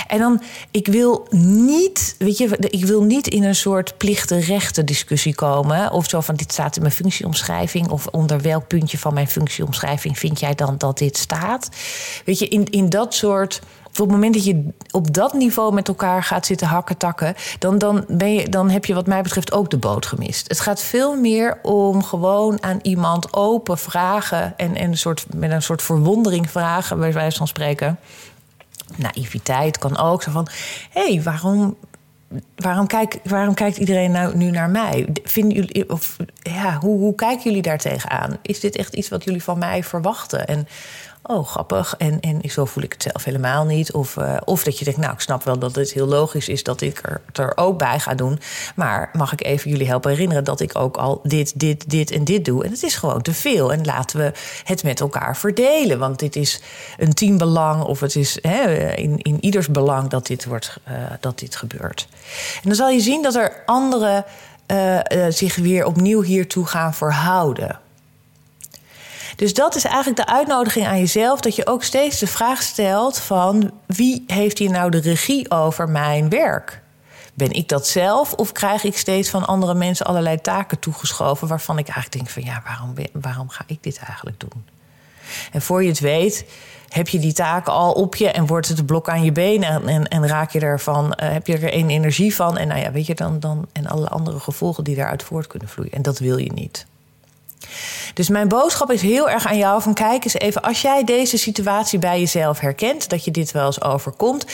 En 0.08 0.20
dan, 0.20 0.42
ik 0.72 0.88
wil 0.88 1.27
niet, 1.30 2.15
weet 2.18 2.38
je, 2.38 2.58
ik 2.58 2.86
wil 2.86 3.04
niet 3.04 3.27
in 3.27 3.44
een 3.44 3.56
soort 3.56 3.98
plichten-rechten 3.98 4.86
discussie 4.86 5.36
komen. 5.36 5.92
Of 5.92 6.10
zo 6.10 6.22
van 6.22 6.36
dit 6.36 6.51
staat 6.51 6.75
in 6.75 6.82
mijn 6.82 6.94
functieomschrijving. 6.94 7.89
Of 7.89 8.08
onder 8.08 8.41
welk 8.41 8.67
puntje 8.67 8.98
van 8.98 9.13
mijn 9.13 9.28
functieomschrijving 9.28 10.19
vind 10.19 10.39
jij 10.39 10.56
dan 10.56 10.78
dat 10.78 10.98
dit 10.98 11.17
staat? 11.17 11.69
Weet 12.26 12.39
je, 12.39 12.48
in, 12.48 12.65
in 12.69 12.89
dat 12.89 13.13
soort 13.13 13.62
op 13.99 14.08
het 14.08 14.15
moment 14.15 14.34
dat 14.34 14.45
je 14.45 14.67
op 14.91 15.13
dat 15.13 15.34
niveau 15.34 15.73
met 15.73 15.88
elkaar 15.88 16.23
gaat 16.23 16.45
zitten 16.45 16.67
hakken 16.67 16.97
takken, 16.97 17.36
dan, 17.60 17.77
dan, 17.77 18.05
ben 18.08 18.34
je, 18.34 18.49
dan 18.49 18.69
heb 18.69 18.86
je 18.86 18.93
wat 18.93 19.08
mij 19.08 19.21
betreft 19.21 19.51
ook 19.51 19.69
de 19.69 19.77
boot 19.77 20.05
gemist. 20.05 20.47
Het 20.47 20.60
gaat 20.60 20.81
veel 20.81 21.19
meer 21.19 21.60
om 21.62 22.03
gewoon 22.03 22.63
aan 22.63 22.79
iemand 22.81 23.34
open 23.34 23.77
vragen 23.77 24.58
en, 24.58 24.75
en 24.75 24.89
een 24.89 24.97
soort, 24.97 25.25
met 25.36 25.51
een 25.51 25.62
soort 25.62 25.81
verwondering 25.81 26.49
vragen, 26.51 26.99
bij 26.99 27.13
wijze 27.13 27.38
van 27.38 27.47
spreken. 27.47 27.99
Naïviteit 28.95 29.77
kan 29.77 29.97
ook 29.97 30.23
zo 30.23 30.31
van: 30.31 30.47
hé, 30.89 31.13
hey, 31.13 31.23
waarom 31.23 31.75
waarom, 32.55 32.88
kijk, 32.88 33.19
waarom 33.23 33.53
kijkt 33.53 33.77
iedereen 33.77 34.12
nou 34.12 34.38
nu 34.38 34.51
naar 34.51 34.69
mij? 34.69 35.08
Vinden 35.23 35.55
jullie, 35.55 35.89
of, 35.89 36.17
ja, 36.41 36.77
hoe, 36.79 36.97
hoe 36.99 37.15
kijken 37.15 37.43
jullie 37.43 37.62
daar 37.62 37.77
tegenaan? 37.77 38.38
Is 38.41 38.60
dit 38.60 38.75
echt 38.75 38.93
iets 38.93 39.10
wat 39.10 39.23
jullie 39.23 39.43
van 39.43 39.58
mij 39.58 39.84
verwachten? 39.84 40.47
En 40.47 40.67
oh, 41.27 41.47
grappig. 41.47 41.95
En, 41.97 42.19
en 42.19 42.41
zo 42.49 42.65
voel 42.65 42.83
ik 42.83 42.93
het 42.93 43.03
zelf 43.03 43.23
helemaal 43.23 43.65
niet. 43.65 43.91
Of, 43.91 44.15
uh, 44.15 44.38
of 44.45 44.63
dat 44.63 44.79
je 44.79 44.85
denkt, 44.85 44.99
nou, 44.99 45.13
ik 45.13 45.19
snap 45.19 45.43
wel 45.43 45.59
dat 45.59 45.75
het 45.75 45.91
heel 45.91 46.07
logisch 46.07 46.49
is 46.49 46.63
dat 46.63 46.81
ik 46.81 47.01
er, 47.03 47.21
er 47.33 47.57
ook 47.57 47.77
bij 47.77 47.99
ga 47.99 48.13
doen. 48.13 48.39
Maar 48.75 49.09
mag 49.13 49.33
ik 49.33 49.43
even 49.43 49.71
jullie 49.71 49.88
helpen 49.88 50.11
herinneren 50.11 50.43
dat 50.43 50.59
ik 50.59 50.77
ook 50.77 50.97
al 50.97 51.19
dit, 51.23 51.59
dit, 51.59 51.89
dit 51.89 52.11
en 52.11 52.23
dit 52.23 52.45
doe? 52.45 52.63
En 52.63 52.71
het 52.71 52.83
is 52.83 52.95
gewoon 52.95 53.21
te 53.21 53.33
veel. 53.33 53.73
En 53.73 53.85
laten 53.85 54.19
we 54.19 54.31
het 54.63 54.83
met 54.83 54.99
elkaar 54.99 55.38
verdelen. 55.38 55.99
Want 55.99 56.19
dit 56.19 56.35
is 56.35 56.61
een 56.97 57.13
teambelang 57.13 57.83
of 57.83 57.99
het 57.99 58.15
is 58.15 58.38
hè, 58.41 58.93
in, 58.93 59.17
in 59.17 59.38
ieders 59.39 59.67
belang 59.67 60.09
dat 60.09 60.27
dit, 60.27 60.45
wordt, 60.45 60.77
uh, 60.88 60.93
dat 61.19 61.39
dit 61.39 61.55
gebeurt. 61.55 62.07
En 62.55 62.61
dan 62.63 62.75
zal 62.75 62.89
je 62.89 62.99
zien 62.99 63.21
dat 63.21 63.35
er 63.35 63.63
anderen 63.65 64.25
uh, 64.71 64.99
zich 65.29 65.55
weer 65.55 65.85
opnieuw 65.85 66.21
hiertoe 66.21 66.65
gaan 66.65 66.93
verhouden. 66.93 67.79
Dus 69.36 69.54
dat 69.54 69.76
is 69.76 69.84
eigenlijk 69.84 70.28
de 70.28 70.34
uitnodiging 70.34 70.88
aan 70.88 71.00
jezelf. 71.00 71.39
Dat 71.39 71.56
je 71.56 71.67
ook 71.67 71.84
steeds 71.84 72.19
de 72.19 72.28
vraag 72.28 72.62
stelt 72.62 73.19
van 73.19 73.71
wie 73.86 74.24
heeft 74.28 74.58
hier 74.58 74.71
nou 74.71 74.89
de 74.89 75.00
regie 75.00 75.52
over 75.52 75.89
mijn 75.89 76.30
werk? 76.30 76.84
Ben 77.34 77.52
ik 77.52 77.69
dat 77.69 77.88
zelf 77.88 78.34
of 78.34 78.52
krijg 78.52 78.84
ik 78.84 78.98
steeds 78.98 79.30
van 79.30 79.45
andere 79.45 79.74
mensen 79.74 80.06
allerlei 80.06 80.41
taken 80.41 80.80
toegeschoven 80.80 81.48
waarvan 81.48 81.78
ik 81.78 81.88
eigenlijk 81.88 82.12
denk 82.12 82.30
van 82.30 82.54
ja, 82.54 82.62
waarom, 82.65 82.93
waarom 83.21 83.50
ga 83.50 83.63
ik 83.67 83.84
dit 83.84 83.98
eigenlijk 83.98 84.39
doen? 84.39 84.65
En 85.52 85.62
voor 85.62 85.84
je 85.84 85.89
het 85.89 86.00
weet, 86.00 86.45
heb 86.89 87.08
je 87.08 87.19
die 87.19 87.34
taken 87.34 87.74
al 87.74 87.91
op 87.91 88.15
je 88.15 88.32
en 88.32 88.45
wordt 88.45 88.67
het 88.67 88.80
een 88.80 88.86
blok 88.86 89.10
aan 89.10 89.24
je 89.24 89.32
benen 89.32 89.88
en, 89.88 90.08
en, 90.08 90.28
raak 90.28 90.52
je 90.52 90.60
ervan, 90.60 91.06
uh, 91.06 91.32
heb 91.32 91.48
je 91.48 91.58
er 91.58 91.74
een 91.74 91.89
energie 91.89 92.36
van 92.36 92.58
en 92.58 92.67
nou 92.67 92.80
ja, 92.80 92.91
weet 92.91 93.06
je 93.06 93.15
dan, 93.15 93.39
dan 93.39 93.67
en 93.71 93.88
alle 93.88 94.08
andere 94.08 94.39
gevolgen 94.39 94.84
die 94.84 94.95
daaruit 94.95 95.24
voort 95.24 95.48
kunnen 95.48 95.69
vloeien. 95.69 95.91
En 95.91 96.02
dat 96.02 96.19
wil 96.19 96.38
je 96.38 96.54
niet. 96.54 96.86
Dus 98.13 98.30
mijn 98.30 98.48
boodschap 98.48 98.91
is 98.91 99.02
heel 99.02 99.30
erg 99.30 99.48
aan 99.48 99.58
jou: 99.58 99.82
van 99.82 99.94
kijk 99.94 100.24
eens 100.24 100.34
even, 100.34 100.62
als 100.62 100.82
jij 100.82 101.04
deze 101.04 101.38
situatie 101.38 102.00
bij 102.00 102.20
jezelf 102.20 102.60
herkent, 102.60 103.10
dat 103.10 103.26
je 103.26 103.32
dit 103.32 103.52
wel 103.52 103.65
eens 103.65 103.82
overkomt, 103.82 104.46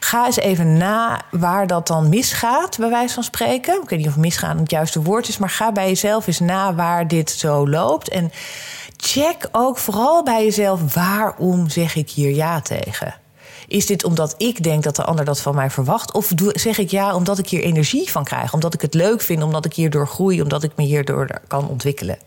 ga 0.00 0.26
eens 0.26 0.36
even 0.36 0.76
na 0.76 1.20
waar 1.30 1.66
dat 1.66 1.86
dan 1.86 2.08
misgaat, 2.08 2.78
bij 2.78 2.90
wijze 2.90 3.14
van 3.14 3.22
spreken. 3.22 3.82
Ik 3.82 3.88
weet 3.88 3.98
niet 3.98 4.08
of 4.08 4.16
misgaan 4.16 4.58
het 4.58 4.70
juiste 4.70 5.02
woord 5.02 5.28
is, 5.28 5.38
maar 5.38 5.50
ga 5.50 5.72
bij 5.72 5.86
jezelf 5.86 6.26
eens 6.26 6.40
na 6.40 6.74
waar 6.74 7.08
dit 7.08 7.30
zo 7.30 7.68
loopt. 7.68 8.08
En 8.08 8.32
check 8.96 9.48
ook 9.52 9.78
vooral 9.78 10.22
bij 10.22 10.44
jezelf: 10.44 10.94
waarom 10.94 11.68
zeg 11.68 11.94
ik 11.94 12.10
hier 12.10 12.34
ja 12.34 12.60
tegen? 12.60 13.14
Is 13.68 13.86
dit 13.86 14.04
omdat 14.04 14.34
ik 14.36 14.62
denk 14.62 14.82
dat 14.82 14.96
de 14.96 15.04
ander 15.04 15.24
dat 15.24 15.40
van 15.40 15.54
mij 15.54 15.70
verwacht? 15.70 16.12
Of 16.12 16.32
zeg 16.52 16.78
ik 16.78 16.90
ja 16.90 17.14
omdat 17.14 17.38
ik 17.38 17.48
hier 17.48 17.62
energie 17.62 18.10
van 18.10 18.24
krijg? 18.24 18.54
Omdat 18.54 18.74
ik 18.74 18.80
het 18.80 18.94
leuk 18.94 19.20
vind, 19.20 19.42
omdat 19.42 19.64
ik 19.64 19.74
hierdoor 19.74 20.08
groei, 20.08 20.42
omdat 20.42 20.62
ik 20.62 20.72
me 20.76 20.84
hierdoor 20.84 21.40
kan 21.46 21.68
ontwikkelen? 21.68 22.18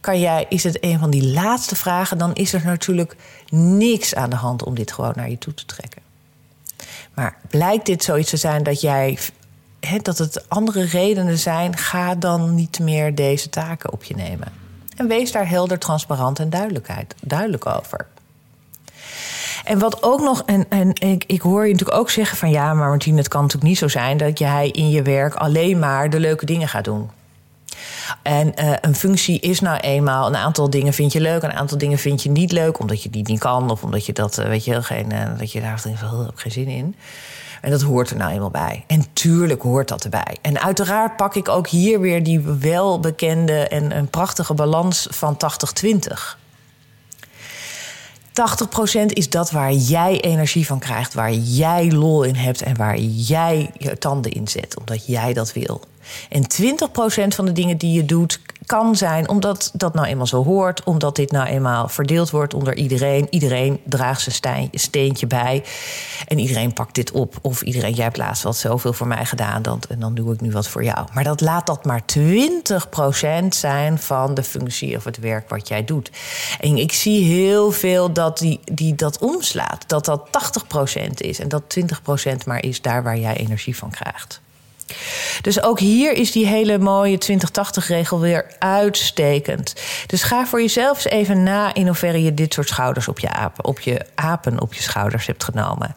Kan 0.00 0.20
jij, 0.20 0.46
is 0.48 0.64
het 0.64 0.78
een 0.84 0.98
van 0.98 1.10
die 1.10 1.32
laatste 1.32 1.76
vragen, 1.76 2.18
dan 2.18 2.34
is 2.34 2.52
er 2.52 2.64
natuurlijk 2.64 3.16
niks 3.50 4.14
aan 4.14 4.30
de 4.30 4.36
hand 4.36 4.64
om 4.64 4.74
dit 4.74 4.92
gewoon 4.92 5.12
naar 5.16 5.30
je 5.30 5.38
toe 5.38 5.54
te 5.54 5.66
trekken. 5.66 6.02
Maar 7.14 7.36
blijkt 7.48 7.86
dit 7.86 8.04
zoiets 8.04 8.30
te 8.30 8.36
zijn 8.36 8.62
dat 8.62 8.80
jij 8.80 9.18
dat 10.02 10.18
het 10.18 10.48
andere 10.48 10.84
redenen 10.84 11.38
zijn, 11.38 11.76
ga 11.76 12.14
dan 12.14 12.54
niet 12.54 12.78
meer 12.78 13.14
deze 13.14 13.48
taken 13.48 13.92
op 13.92 14.04
je 14.04 14.14
nemen. 14.14 14.48
En 14.96 15.08
wees 15.08 15.32
daar 15.32 15.48
helder, 15.48 15.78
transparant 15.78 16.38
en 16.38 16.50
duidelijkheid, 16.50 17.14
duidelijk 17.22 17.66
over. 17.66 18.06
En 19.64 19.78
wat 19.78 20.02
ook 20.02 20.20
nog, 20.20 20.42
en, 20.46 20.66
en 20.68 20.94
ik, 20.94 21.24
ik 21.26 21.40
hoor 21.40 21.66
je 21.66 21.72
natuurlijk 21.72 21.98
ook 21.98 22.10
zeggen 22.10 22.38
van 22.38 22.50
ja, 22.50 22.74
maar 22.74 22.88
Martien, 22.88 23.16
het 23.16 23.28
kan 23.28 23.40
natuurlijk 23.40 23.68
niet 23.68 23.78
zo 23.78 23.88
zijn 23.88 24.16
dat 24.16 24.38
jij 24.38 24.68
in 24.68 24.90
je 24.90 25.02
werk 25.02 25.34
alleen 25.34 25.78
maar 25.78 26.10
de 26.10 26.20
leuke 26.20 26.46
dingen 26.46 26.68
gaat 26.68 26.84
doen. 26.84 27.10
En 28.22 28.52
uh, 28.62 28.72
een 28.80 28.94
functie 28.94 29.40
is 29.40 29.60
nou 29.60 29.78
eenmaal, 29.78 30.26
een 30.26 30.36
aantal 30.36 30.70
dingen 30.70 30.92
vind 30.92 31.12
je 31.12 31.20
leuk, 31.20 31.42
een 31.42 31.52
aantal 31.52 31.78
dingen 31.78 31.98
vind 31.98 32.22
je 32.22 32.30
niet 32.30 32.52
leuk, 32.52 32.78
omdat 32.78 33.02
je 33.02 33.10
die 33.10 33.22
niet 33.28 33.38
kan 33.38 33.70
of 33.70 33.82
omdat 33.82 34.06
je 34.06 34.12
dat, 34.12 34.38
uh, 34.38 34.46
weet 34.46 34.64
je, 34.64 34.82
geen, 34.82 35.12
uh, 35.12 35.38
dat 35.38 35.52
je 35.52 35.60
daar 35.60 35.82
heel, 35.84 36.30
geen 36.34 36.52
zin 36.52 36.68
in. 36.68 36.96
En 37.60 37.70
dat 37.70 37.82
hoort 37.82 38.10
er 38.10 38.16
nou 38.16 38.32
eenmaal 38.32 38.50
bij. 38.50 38.84
En 38.86 39.04
tuurlijk 39.12 39.62
hoort 39.62 39.88
dat 39.88 40.04
erbij. 40.04 40.36
En 40.42 40.60
uiteraard 40.60 41.16
pak 41.16 41.34
ik 41.34 41.48
ook 41.48 41.68
hier 41.68 42.00
weer 42.00 42.22
die 42.22 42.40
welbekende 42.40 43.68
en 43.68 43.96
een 43.96 44.08
prachtige 44.08 44.54
balans 44.54 45.06
van 45.10 45.36
80-20. 45.36 46.38
80% 48.30 49.06
is 49.06 49.30
dat 49.30 49.50
waar 49.50 49.72
jij 49.72 50.20
energie 50.20 50.66
van 50.66 50.78
krijgt, 50.78 51.14
waar 51.14 51.32
jij 51.32 51.90
lol 51.90 52.22
in 52.22 52.34
hebt 52.34 52.62
en 52.62 52.76
waar 52.76 52.98
jij 52.98 53.70
je 53.78 53.98
tanden 53.98 54.32
in 54.32 54.48
zet, 54.48 54.78
omdat 54.78 55.06
jij 55.06 55.32
dat 55.32 55.52
wil. 55.52 55.80
En 56.28 56.42
20% 56.42 57.34
van 57.34 57.44
de 57.44 57.52
dingen 57.52 57.76
die 57.76 57.92
je 57.92 58.04
doet 58.04 58.40
kan 58.66 58.96
zijn 58.96 59.28
omdat 59.28 59.70
dat 59.74 59.94
nou 59.94 60.06
eenmaal 60.06 60.26
zo 60.26 60.44
hoort, 60.44 60.84
omdat 60.84 61.16
dit 61.16 61.30
nou 61.30 61.46
eenmaal 61.46 61.88
verdeeld 61.88 62.30
wordt 62.30 62.54
onder 62.54 62.76
iedereen. 62.76 63.26
Iedereen 63.30 63.80
draagt 63.84 64.20
zijn 64.20 64.68
steentje 64.72 65.26
bij 65.26 65.64
en 66.26 66.38
iedereen 66.38 66.72
pakt 66.72 66.94
dit 66.94 67.10
op. 67.10 67.38
Of 67.42 67.62
iedereen, 67.62 67.94
jij 67.94 68.04
hebt 68.04 68.16
laatst 68.16 68.42
wat 68.42 68.56
zoveel 68.56 68.92
voor 68.92 69.06
mij 69.06 69.24
gedaan 69.24 69.62
dan, 69.62 69.80
en 69.88 70.00
dan 70.00 70.14
doe 70.14 70.32
ik 70.32 70.40
nu 70.40 70.50
wat 70.50 70.68
voor 70.68 70.84
jou. 70.84 71.06
Maar 71.12 71.24
dat 71.24 71.40
laat 71.40 71.66
dat 71.66 71.84
maar 71.84 72.02
20% 72.18 73.48
zijn 73.48 73.98
van 73.98 74.34
de 74.34 74.42
functie 74.42 74.96
of 74.96 75.04
het 75.04 75.18
werk 75.18 75.48
wat 75.48 75.68
jij 75.68 75.84
doet. 75.84 76.10
En 76.60 76.76
ik 76.76 76.92
zie 76.92 77.24
heel 77.24 77.70
veel 77.70 78.12
dat 78.12 78.38
die, 78.38 78.60
die 78.64 78.94
dat 78.94 79.18
omslaat, 79.18 79.84
dat 79.86 80.04
dat 80.04 80.28
80% 81.06 81.10
is 81.14 81.38
en 81.38 81.48
dat 81.48 81.62
20% 81.78 82.32
maar 82.46 82.62
is 82.62 82.82
daar 82.82 83.02
waar 83.02 83.18
jij 83.18 83.36
energie 83.36 83.76
van 83.76 83.90
krijgt. 83.90 84.40
Dus 85.40 85.62
ook 85.62 85.78
hier 85.78 86.12
is 86.12 86.32
die 86.32 86.46
hele 86.46 86.78
mooie 86.78 87.18
2080-regel 87.30 88.20
weer 88.20 88.46
uitstekend. 88.58 89.74
Dus 90.06 90.22
ga 90.22 90.46
voor 90.46 90.60
jezelf 90.60 91.04
eens 91.04 91.14
even 91.14 91.42
na 91.42 91.74
in 91.74 91.86
hoeverre 91.86 92.22
je 92.22 92.34
dit 92.34 92.54
soort 92.54 92.68
schouders 92.68 93.08
op 93.08 93.18
je 93.18 93.28
apen, 93.28 93.64
op 93.64 93.80
je, 93.80 94.00
apen 94.14 94.60
op 94.60 94.74
je 94.74 94.82
schouders 94.82 95.26
hebt 95.26 95.44
genomen. 95.44 95.94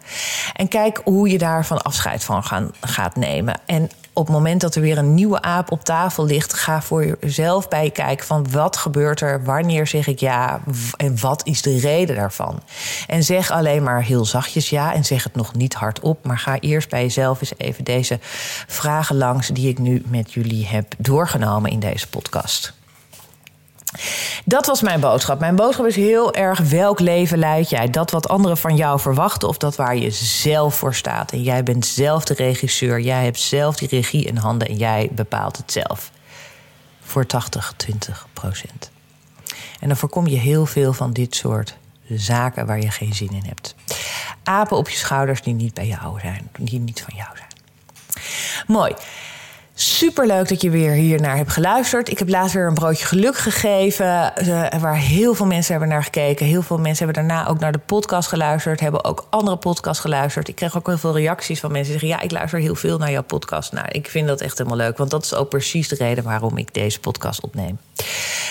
En 0.54 0.68
kijk 0.68 1.02
hoe 1.04 1.30
je 1.30 1.38
daarvan 1.38 1.82
afscheid 1.82 2.24
van 2.24 2.44
gaan, 2.44 2.72
gaat 2.82 3.16
nemen. 3.16 3.60
En 3.66 3.90
op 4.14 4.26
het 4.26 4.36
moment 4.36 4.62
dat 4.62 4.76
er 4.76 4.82
weer 4.82 4.98
een 4.98 5.14
nieuwe 5.14 5.42
aap 5.42 5.72
op 5.72 5.84
tafel 5.84 6.26
ligt, 6.26 6.54
ga 6.54 6.82
voor 6.82 7.18
jezelf 7.20 7.68
bij 7.68 7.84
je 7.84 7.92
kijken 7.92 8.26
van 8.26 8.52
wat 8.52 8.78
gebeurt 8.78 9.22
er, 9.22 9.44
wanneer 9.44 9.88
zeg 9.88 10.08
ik 10.08 10.20
ja 10.20 10.60
en 10.98 11.20
wat 11.20 11.46
is 11.46 11.62
de 11.62 11.80
reden 11.80 12.16
daarvan. 12.16 12.60
En 13.08 13.24
zeg 13.24 13.52
alleen 13.52 13.84
maar 13.84 14.04
heel 14.04 14.26
zachtjes 14.26 14.70
ja 14.70 14.94
en 14.94 15.06
zeg 15.06 15.24
het 15.24 15.36
nog 15.36 15.54
niet 15.54 15.74
hardop, 15.74 16.26
maar 16.26 16.40
ga 16.40 16.60
eerst 16.60 16.90
bij 16.90 17.02
jezelf 17.02 17.42
eens 17.42 17.54
even 17.58 17.84
deze 17.84 18.20
vragen 18.68 19.18
langs 19.18 19.48
die 19.48 19.70
ik 19.70 19.80
nu 19.80 20.04
met 20.08 20.34
jullie 20.34 20.68
heb 20.68 20.94
doorgenomen 20.98 21.72
in 21.72 21.80
deze 21.80 22.08
podcast. 22.08 22.83
Dat 24.46 24.66
was 24.66 24.82
mijn 24.82 25.00
boodschap. 25.00 25.40
Mijn 25.40 25.56
boodschap 25.56 25.86
is 25.86 25.96
heel 25.96 26.34
erg 26.34 26.60
welk 26.60 27.00
leven 27.00 27.38
leid 27.38 27.70
jij? 27.70 27.90
Dat 27.90 28.12
wat 28.12 28.28
anderen 28.28 28.58
van 28.58 28.76
jou 28.76 29.00
verwachten 29.00 29.48
of 29.48 29.58
dat 29.58 29.76
waar 29.76 29.96
je 29.96 30.12
zelf 30.12 30.76
voor 30.76 30.96
staat? 30.96 31.32
En 31.32 31.44
jij 31.44 31.64
bent 31.64 31.86
zelf 31.86 32.26
de 32.26 32.34
regisseur. 32.34 33.00
Jij 33.00 33.24
hebt 33.24 33.40
zelf 33.40 33.76
die 33.76 33.88
regie 33.88 34.26
in 34.26 34.38
handen 34.38 34.68
en 34.68 34.78
jij 34.78 35.10
bepaalt 35.12 35.58
het 35.58 35.72
zelf. 35.72 36.12
Voor 37.02 37.26
80, 37.26 37.74
20 37.78 38.28
procent. 38.34 38.92
En 39.80 39.88
dan 39.88 39.98
voorkom 39.98 40.28
je 40.28 40.38
heel 40.38 40.66
veel 40.66 40.94
van 40.94 41.14
dit 41.14 41.36
soort 41.36 41.76
zaken 42.10 42.66
waar 42.66 42.80
je 42.80 42.92
geen 42.92 43.14
zin 43.14 43.32
in 43.32 43.44
hebt. 43.46 43.76
Apen 44.44 44.78
op 44.78 44.90
je 44.90 44.98
schouders 44.98 45.42
die 45.42 45.54
niet 45.54 45.74
bij 45.74 45.88
jou 45.88 46.20
zijn, 46.20 46.50
die 46.60 46.80
niet 46.80 47.02
van 47.02 47.14
jou 47.16 47.30
zijn. 47.38 47.50
Mooi. 48.68 48.94
Super 49.76 50.28
leuk 50.28 50.50
dat 50.50 50.62
je 50.62 50.70
weer 50.70 50.92
hier 50.92 51.22
naar 51.22 51.36
hebt 51.36 51.52
geluisterd. 51.52 52.10
Ik 52.10 52.20
heb 52.20 52.30
laatst 52.30 52.54
weer 52.54 52.68
een 52.68 52.74
broodje 52.74 53.06
geluk 53.06 53.38
gegeven. 53.38 54.34
Uh, 54.48 54.70
waar 54.80 54.98
heel 54.98 55.34
veel 55.34 55.46
mensen 55.46 55.72
hebben 55.72 55.90
naar 55.90 56.04
gekeken. 56.04 56.46
Heel 56.46 56.62
veel 56.62 56.78
mensen 56.78 57.06
hebben 57.06 57.28
daarna 57.28 57.48
ook 57.48 57.60
naar 57.60 57.72
de 57.72 57.80
podcast 57.86 58.30
geluisterd. 58.30 58.80
Hebben 58.80 59.04
ook 59.04 59.28
andere 59.30 59.58
podcasts 59.58 60.02
geluisterd. 60.02 60.48
Ik 60.48 60.56
kreeg 60.56 60.78
ook 60.78 60.88
heel 60.88 60.98
veel 60.98 61.18
reacties 61.18 61.60
van 61.60 61.72
mensen 61.72 61.92
die 61.92 62.00
zeggen: 62.00 62.20
Ja, 62.20 62.26
ik 62.26 62.32
luister 62.32 62.60
heel 62.60 62.76
veel 62.76 62.98
naar 62.98 63.12
jouw 63.12 63.24
podcast. 63.24 63.72
Nou, 63.72 63.88
ik 63.92 64.10
vind 64.10 64.28
dat 64.28 64.42
echt 64.42 64.58
helemaal 64.58 64.78
leuk. 64.78 64.98
Want 64.98 65.10
dat 65.10 65.24
is 65.24 65.34
ook 65.34 65.50
precies 65.50 65.88
de 65.88 65.96
reden 65.96 66.24
waarom 66.24 66.58
ik 66.58 66.74
deze 66.74 67.00
podcast 67.00 67.42
opneem. 67.42 67.78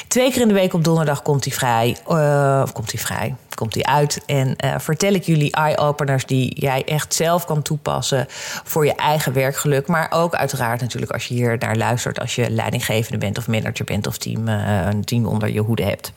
Twee 0.08 0.32
keer 0.32 0.40
in 0.40 0.48
de 0.48 0.54
week 0.54 0.74
op 0.74 0.84
donderdag 0.84 1.22
komt 1.22 1.44
hij 1.44 1.52
vrij. 1.52 1.96
Of 2.62 2.72
komt 2.72 2.92
hij 2.92 3.00
vrij? 3.00 3.34
Komt 3.54 3.74
hij 3.74 3.84
uit. 3.84 4.20
En 4.26 4.56
uh, 4.64 4.74
vertel 4.78 5.12
ik 5.12 5.22
jullie 5.22 5.52
eye-openers 5.52 6.26
die 6.26 6.60
jij 6.60 6.84
echt 6.84 7.14
zelf 7.14 7.44
kan 7.44 7.62
toepassen 7.62 8.26
voor 8.64 8.86
je 8.86 8.94
eigen 8.94 9.32
werkgeluk. 9.32 9.86
Maar 9.86 10.10
ook 10.10 10.34
uiteraard 10.34 10.80
natuurlijk 10.80 11.12
als 11.12 11.26
je 11.26 11.34
hier 11.34 11.56
naar 11.58 11.76
luistert. 11.76 12.20
Als 12.20 12.34
je 12.34 12.50
leidinggevende 12.50 13.18
bent 13.18 13.38
of 13.38 13.48
manager 13.48 13.84
bent 13.84 14.06
of 14.06 14.18
team, 14.18 14.48
uh, 14.48 14.86
een 14.86 15.04
team 15.04 15.26
onder 15.26 15.52
je 15.52 15.60
hoede 15.60 15.84
hebt. 15.84 16.12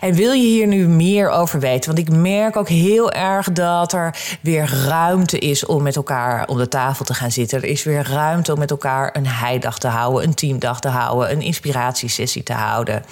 En 0.00 0.14
wil 0.14 0.32
je 0.32 0.46
hier 0.46 0.66
nu 0.66 0.88
meer 0.88 1.28
over 1.28 1.60
weten? 1.60 1.94
Want 1.94 2.08
ik 2.08 2.16
merk 2.16 2.56
ook 2.56 2.68
heel 2.68 3.12
erg 3.12 3.52
dat 3.52 3.92
er 3.92 4.14
weer 4.40 4.70
ruimte 4.86 5.38
is 5.38 5.66
om 5.66 5.82
met 5.82 5.96
elkaar 5.96 6.48
om 6.48 6.58
de 6.58 6.68
tafel 6.68 7.04
te 7.04 7.14
gaan 7.14 7.30
zitten. 7.30 7.62
Er 7.62 7.68
is 7.68 7.82
weer 7.82 8.08
ruimte 8.08 8.52
om 8.52 8.58
met 8.58 8.70
elkaar 8.70 9.16
een 9.16 9.26
heidag 9.26 9.78
te 9.78 9.88
houden, 9.88 10.22
een 10.22 10.34
teamdag 10.34 10.80
te 10.80 10.88
houden, 10.88 11.30
een 11.30 11.42
inspiratiesessie 11.42 12.42
te 12.42 12.52
houden. 12.52 13.04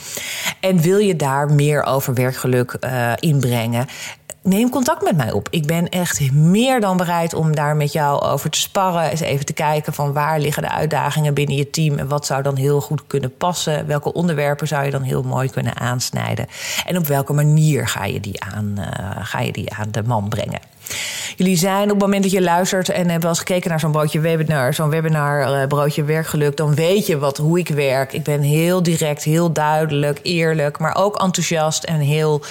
En 0.61 0.81
wil 0.81 0.99
je 0.99 1.17
daar 1.17 1.53
meer 1.53 1.83
over 1.83 2.15
werkgeluk 2.15 2.77
uh, 2.81 3.13
inbrengen? 3.19 3.87
Neem 4.43 4.71
contact 4.71 5.03
met 5.03 5.17
mij 5.17 5.33
op. 5.33 5.49
Ik 5.51 5.67
ben 5.67 5.89
echt 5.89 6.33
meer 6.33 6.81
dan 6.81 6.97
bereid 6.97 7.35
om 7.35 7.55
daar 7.55 7.77
met 7.77 7.93
jou 7.93 8.23
over 8.23 8.51
te 8.51 8.59
sparren. 8.59 9.11
Eens 9.11 9.21
even 9.21 9.47
te 9.47 9.53
kijken 9.53 9.93
van 9.93 10.13
waar 10.13 10.41
liggen 10.41 10.63
de 10.63 10.71
uitdagingen 10.71 11.35
binnen 11.35 11.57
je 11.57 11.71
team 11.71 11.99
en 11.99 12.09
wat 12.09 12.27
zou 12.27 12.43
dan 12.43 12.57
heel 12.57 12.81
goed 12.81 13.07
kunnen 13.07 13.37
passen. 13.37 13.87
Welke 13.87 14.13
onderwerpen 14.13 14.69
zou 14.69 14.85
je 14.85 14.91
dan 14.91 15.03
heel 15.03 15.23
mooi 15.23 15.51
kunnen 15.51 15.77
aansnijden. 15.77 16.47
En 16.87 16.97
op 16.97 17.07
welke 17.07 17.33
manier 17.33 17.89
ga 17.89 18.05
je 18.05 18.21
die 18.21 18.43
aan, 18.45 18.75
uh, 18.79 18.85
ga 19.21 19.41
je 19.41 19.53
die 19.53 19.75
aan 19.75 19.91
de 19.91 20.03
man 20.03 20.29
brengen. 20.29 20.61
Jullie 21.37 21.57
zijn 21.57 21.83
op 21.83 21.89
het 21.89 21.99
moment 21.99 22.23
dat 22.23 22.33
je 22.33 22.43
luistert 22.43 22.89
en 22.89 22.97
hebben 22.97 23.21
wel 23.21 23.31
eens 23.31 23.39
gekeken 23.39 23.71
naar 23.71 23.81
zo'n 23.81 23.91
broodje 23.91 24.21
webinar, 24.21 24.75
zo'n 24.75 24.89
webinar 24.89 25.61
uh, 25.61 25.67
broodje 25.67 26.05
werkgeluk, 26.05 26.57
dan 26.57 26.75
weet 26.75 27.07
je 27.07 27.19
wat, 27.19 27.37
hoe 27.37 27.59
ik 27.59 27.69
werk. 27.69 28.13
Ik 28.13 28.23
ben 28.23 28.41
heel 28.41 28.83
direct, 28.83 29.23
heel 29.23 29.53
duidelijk, 29.53 30.21
eerlijk, 30.23 30.79
maar 30.79 30.97
ook 30.97 31.23
enthousiast 31.23 31.85
en 31.85 32.01
heel, 32.01 32.43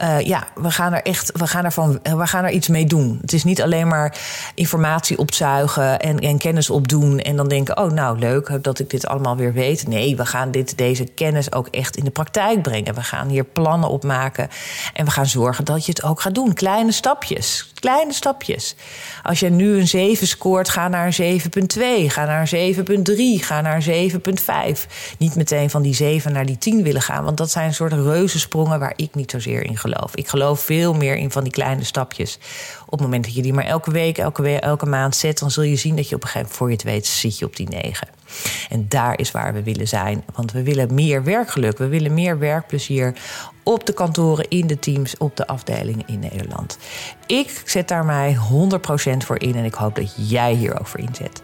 uh, 0.00 0.20
ja, 0.20 0.46
we 0.54 0.70
gaan 0.70 0.92
er 0.92 1.02
echt, 1.02 1.32
we 1.32 1.46
gaan, 1.46 1.64
ervan, 1.64 2.00
we 2.02 2.26
gaan 2.26 2.44
er 2.44 2.50
iets 2.50 2.68
mee 2.68 2.86
doen. 2.86 3.18
Het 3.20 3.32
is 3.32 3.44
niet 3.44 3.62
alleen 3.62 3.88
maar 3.88 4.16
informatie 4.54 5.18
opzuigen 5.18 6.00
en, 6.00 6.18
en 6.18 6.38
kennis 6.38 6.70
opdoen 6.70 7.18
en 7.18 7.36
dan 7.36 7.48
denken, 7.48 7.78
oh 7.78 7.90
nou 7.90 8.18
leuk 8.18 8.58
dat 8.62 8.78
ik 8.78 8.90
dit 8.90 9.06
allemaal 9.06 9.36
weer 9.36 9.52
weet. 9.52 9.86
Nee, 9.86 10.16
we 10.16 10.26
gaan 10.26 10.50
dit, 10.50 10.78
deze 10.78 11.04
kennis 11.04 11.52
ook 11.52 11.68
echt 11.70 11.96
in 11.96 12.04
de 12.04 12.10
praktijk 12.10 12.62
brengen. 12.62 12.94
We 12.94 13.02
gaan 13.02 13.28
hier 13.28 13.44
plannen 13.44 13.88
op 13.88 14.04
maken 14.04 14.48
en 14.94 15.04
we 15.04 15.10
gaan 15.10 15.26
zorgen 15.26 15.64
dat 15.64 15.86
je 15.86 15.92
het 15.92 16.02
ook 16.02 16.20
gaat 16.20 16.34
doen. 16.34 16.54
Kleine 16.54 16.92
stapjes 16.92 17.72
kleine 17.84 18.12
stapjes. 18.12 18.74
Als 19.22 19.40
je 19.40 19.50
nu 19.50 19.78
een 19.78 19.88
7 19.88 20.26
scoort, 20.26 20.68
ga 20.68 20.88
naar 20.88 21.18
een 21.18 21.40
7,2. 21.40 21.46
Ga 22.06 22.24
naar 22.24 22.48
een 22.52 22.74
7,3. 23.40 23.44
Ga 23.44 23.60
naar 23.60 23.86
een 23.86 24.10
7,5. 24.76 24.86
Niet 25.18 25.36
meteen 25.36 25.70
van 25.70 25.82
die 25.82 25.94
7 25.94 26.32
naar 26.32 26.46
die 26.46 26.58
10 26.58 26.82
willen 26.82 27.02
gaan. 27.02 27.24
Want 27.24 27.36
dat 27.36 27.50
zijn 27.50 27.66
een 27.66 27.74
soort 27.74 27.92
reuzensprongen 27.92 28.78
waar 28.78 28.92
ik 28.96 29.14
niet 29.14 29.30
zozeer 29.30 29.64
in 29.64 29.76
geloof. 29.76 30.14
Ik 30.14 30.28
geloof 30.28 30.60
veel 30.60 30.94
meer 30.94 31.16
in 31.16 31.30
van 31.30 31.42
die 31.42 31.52
kleine 31.52 31.84
stapjes. 31.84 32.38
Op 32.84 32.90
het 32.90 33.00
moment 33.00 33.24
dat 33.24 33.34
je 33.34 33.42
die 33.42 33.52
maar 33.52 33.66
elke 33.66 33.90
week, 33.90 34.18
elke, 34.18 34.60
elke 34.60 34.86
maand 34.86 35.16
zet, 35.16 35.38
dan 35.38 35.50
zul 35.50 35.62
je 35.62 35.76
zien 35.76 35.96
dat 35.96 36.08
je 36.08 36.14
op 36.14 36.22
een 36.22 36.28
gegeven 36.28 36.40
moment, 36.40 36.56
voor 36.56 36.68
je 36.68 36.74
het 36.74 36.84
weet, 36.84 37.06
zit 37.06 37.38
je 37.38 37.44
op 37.44 37.56
die 37.56 37.68
9. 37.68 38.08
En 38.70 38.86
daar 38.88 39.18
is 39.18 39.30
waar 39.30 39.52
we 39.52 39.62
willen 39.62 39.88
zijn. 39.88 40.24
Want 40.34 40.52
we 40.52 40.62
willen 40.62 40.94
meer 40.94 41.24
werkgeluk. 41.24 41.78
We 41.78 41.88
willen 41.88 42.14
meer 42.14 42.38
werkplezier 42.38 43.14
op 43.62 43.86
de 43.86 43.92
kantoren, 43.92 44.48
in 44.48 44.66
de 44.66 44.78
teams, 44.78 45.16
op 45.16 45.36
de 45.36 45.46
afdelingen 45.46 46.06
in 46.06 46.18
Nederland. 46.18 46.78
Ik 47.26 47.62
zet 47.64 47.88
daar 47.88 48.04
mij 48.04 48.36
100% 48.36 49.16
voor 49.24 49.40
in 49.40 49.54
en 49.54 49.64
ik 49.64 49.74
hoop 49.74 49.94
dat 49.94 50.28
jij 50.28 50.52
hier 50.52 50.80
ook 50.80 50.86
voor 50.86 51.00
inzet. 51.00 51.42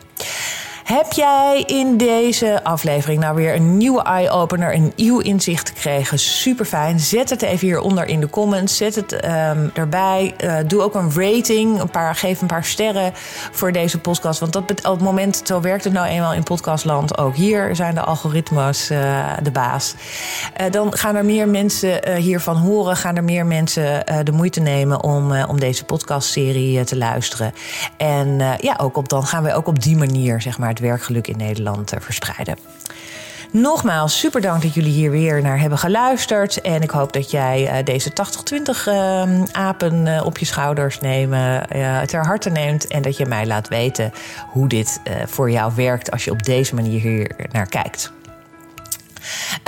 Heb 0.90 1.12
jij 1.12 1.62
in 1.66 1.96
deze 1.96 2.64
aflevering 2.64 3.20
nou 3.20 3.35
weer 3.35 3.55
een 3.55 3.76
nieuwe 3.76 4.03
eye-opener, 4.03 4.74
een 4.74 4.92
nieuw 4.96 5.18
inzicht 5.18 5.68
gekregen? 5.68 6.18
Super 6.18 6.64
fijn. 6.64 7.00
Zet 7.00 7.31
het 7.31 7.42
even 7.42 7.66
hieronder 7.66 8.07
in 8.07 8.20
de 8.20 8.31
comments. 8.31 8.76
Zet 8.76 8.94
het 8.94 9.12
um, 9.12 9.70
erbij. 9.74 10.35
Uh, 10.44 10.57
doe 10.66 10.83
ook 10.83 10.94
een 10.94 11.12
rating. 11.14 11.81
Een 11.81 11.90
paar, 11.90 12.14
geef 12.14 12.40
een 12.40 12.46
paar 12.46 12.64
sterren 12.64 13.12
voor 13.53 13.72
deze 13.72 13.98
podcast. 13.98 14.40
Want 14.40 14.53
dat 14.53 14.62
op 14.62 14.92
het 14.92 15.00
moment, 15.00 15.40
zo 15.44 15.61
werkt 15.61 15.85
het 15.85 15.92
nou 15.92 16.07
eenmaal 16.07 16.35
in 16.35 16.42
podcastland. 16.42 17.18
Ook 17.18 17.35
hier 17.35 17.76
zijn 17.76 17.94
de 17.94 18.00
algoritmes 18.00 18.90
uh, 18.90 19.26
de 19.42 19.50
baas. 19.50 19.94
Uh, 20.61 20.70
dan 20.70 20.96
gaan 20.96 21.16
er 21.16 21.24
meer 21.24 21.48
mensen 21.48 22.16
hiervan 22.16 22.57
horen. 22.57 22.96
Gaan 22.96 23.16
er 23.16 23.24
meer 23.24 23.46
mensen 23.46 24.05
de 24.24 24.33
moeite 24.33 24.61
nemen 24.61 25.03
om, 25.03 25.42
om 25.42 25.61
deze 25.61 25.85
podcastserie 25.85 26.85
te 26.85 26.96
luisteren. 26.96 27.53
En 27.96 28.57
ja, 28.61 28.79
ook 28.81 28.96
op, 28.96 29.09
dan 29.09 29.26
gaan 29.26 29.42
we 29.42 29.55
ook 29.55 29.66
op 29.66 29.83
die 29.83 29.96
manier 29.96 30.40
zeg 30.40 30.59
maar, 30.59 30.79
werkgeluk 30.80 31.28
in 31.28 31.36
Nederland 31.36 31.92
verspreiden. 31.98 32.56
Nogmaals, 33.52 34.18
super 34.18 34.40
dank 34.40 34.62
dat 34.62 34.74
jullie 34.74 34.92
hier 34.92 35.10
weer 35.10 35.42
naar 35.42 35.60
hebben 35.60 35.78
geluisterd. 35.78 36.60
En 36.60 36.82
ik 36.82 36.90
hoop 36.90 37.12
dat 37.12 37.30
jij 37.30 37.78
uh, 37.78 37.84
deze 37.84 38.10
80-20 38.10 38.14
uh, 38.88 39.42
apen 39.52 40.06
uh, 40.06 40.22
op 40.24 40.38
je 40.38 40.44
schouders 40.46 41.00
nemen, 41.00 41.68
ter 42.06 42.24
harte 42.24 42.50
neemt. 42.50 42.86
En 42.86 43.02
dat 43.02 43.16
je 43.16 43.26
mij 43.26 43.46
laat 43.46 43.68
weten 43.68 44.12
hoe 44.46 44.68
dit 44.68 45.00
voor 45.24 45.50
jou 45.50 45.72
werkt 45.74 46.10
als 46.10 46.24
je 46.24 46.30
op 46.30 46.42
deze 46.42 46.74
manier 46.74 47.00
hier 47.00 47.30
naar 47.52 47.66
kijkt. 47.66 48.12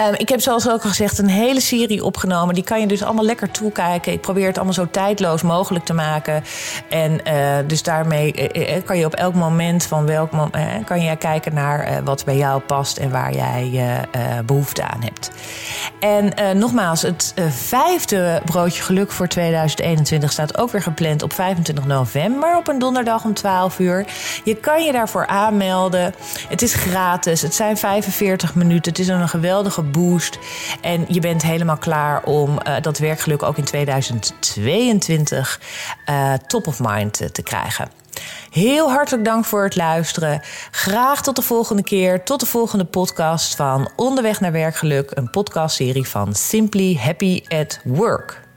Um, 0.09 0.15
ik 0.17 0.29
heb 0.29 0.41
zoals 0.41 0.69
ook 0.69 0.83
al 0.83 0.89
gezegd 0.89 1.19
een 1.19 1.29
hele 1.29 1.61
serie 1.61 2.05
opgenomen. 2.05 2.55
Die 2.55 2.65
kan 2.65 2.81
je 2.81 2.87
dus 2.87 3.03
allemaal 3.03 3.25
lekker 3.25 3.51
toekijken. 3.51 4.13
Ik 4.13 4.21
probeer 4.21 4.47
het 4.47 4.57
allemaal 4.57 4.75
zo 4.75 4.89
tijdloos 4.91 5.43
mogelijk 5.43 5.85
te 5.85 5.93
maken. 5.93 6.45
En 6.89 7.21
uh, 7.27 7.57
dus 7.67 7.83
daarmee 7.83 8.53
uh, 8.55 8.77
kan 8.85 8.99
je 8.99 9.07
op 9.07 9.15
elk 9.15 9.35
moment 9.35 9.85
van 9.85 10.07
welk 10.07 10.31
moment 10.31 10.85
kan 10.85 11.03
je 11.03 11.17
kijken 11.17 11.55
naar 11.55 12.05
wat 12.05 12.25
bij 12.25 12.37
jou 12.37 12.61
past 12.61 12.97
en 12.97 13.11
waar 13.11 13.35
jij 13.35 13.81
behoefte 14.45 14.83
aan 14.83 15.03
hebt. 15.03 15.31
En 16.01 16.59
nogmaals, 16.59 17.03
het 17.03 17.35
vijfde 17.51 18.43
broodje 18.45 18.83
geluk 18.83 19.13
voor 19.13 19.29
2021 19.29 20.33
staat 20.33 20.59
ook 20.59 20.71
weer 20.71 20.83
gepland 20.83 21.23
op 21.23 21.33
25 21.33 21.85
november 21.85 22.57
op 22.57 22.69
een 22.69 22.79
donderdag 22.79 23.25
om 23.25 23.35
12 23.35 23.79
uur. 23.79 24.07
Je 24.45 24.57
kan 24.57 24.85
je 24.85 24.93
daarvoor 24.93 25.27
aanmelden. 25.27 26.15
Het 26.49 26.63
is 26.63 26.75
gratis. 26.75 27.43
Het 27.43 27.55
zijn 27.55 27.77
45 27.77 28.55
minuten. 28.55 28.93
Het 28.93 29.01
is 29.01 29.09
een 29.09 29.29
geweldige 29.29 29.83
boost. 29.83 30.39
En 30.81 31.05
je 31.09 31.21
bent 31.21 31.43
helemaal 31.43 31.77
klaar 31.77 32.23
om 32.23 32.51
uh, 32.51 32.75
dat 32.81 32.99
werkgeluk 32.99 33.43
ook 33.43 33.57
in 33.59 33.65
2022 33.65 35.61
uh, 36.11 36.33
top 36.47 36.67
of 36.67 36.81
mind 36.81 37.35
te 37.35 37.43
krijgen. 37.43 38.02
Heel 38.51 38.91
hartelijk 38.91 39.25
dank 39.25 39.45
voor 39.45 39.65
het 39.65 39.77
luisteren. 39.77 40.41
Graag 40.71 41.23
tot 41.23 41.37
de 41.37 41.43
volgende 41.43 41.83
keer. 41.83 42.25
Tot 42.25 42.41
de 42.41 42.47
volgende 42.47 42.85
podcast 42.85 43.55
van 43.55 43.91
Onderweg 43.97 44.41
naar 44.41 44.53
Werkgeluk. 44.53 45.11
Een 45.15 45.31
podcastserie 45.31 46.09
van 46.09 46.35
Simply 46.35 46.97
Happy 46.97 47.43
at 47.49 47.81
Work. 47.85 48.52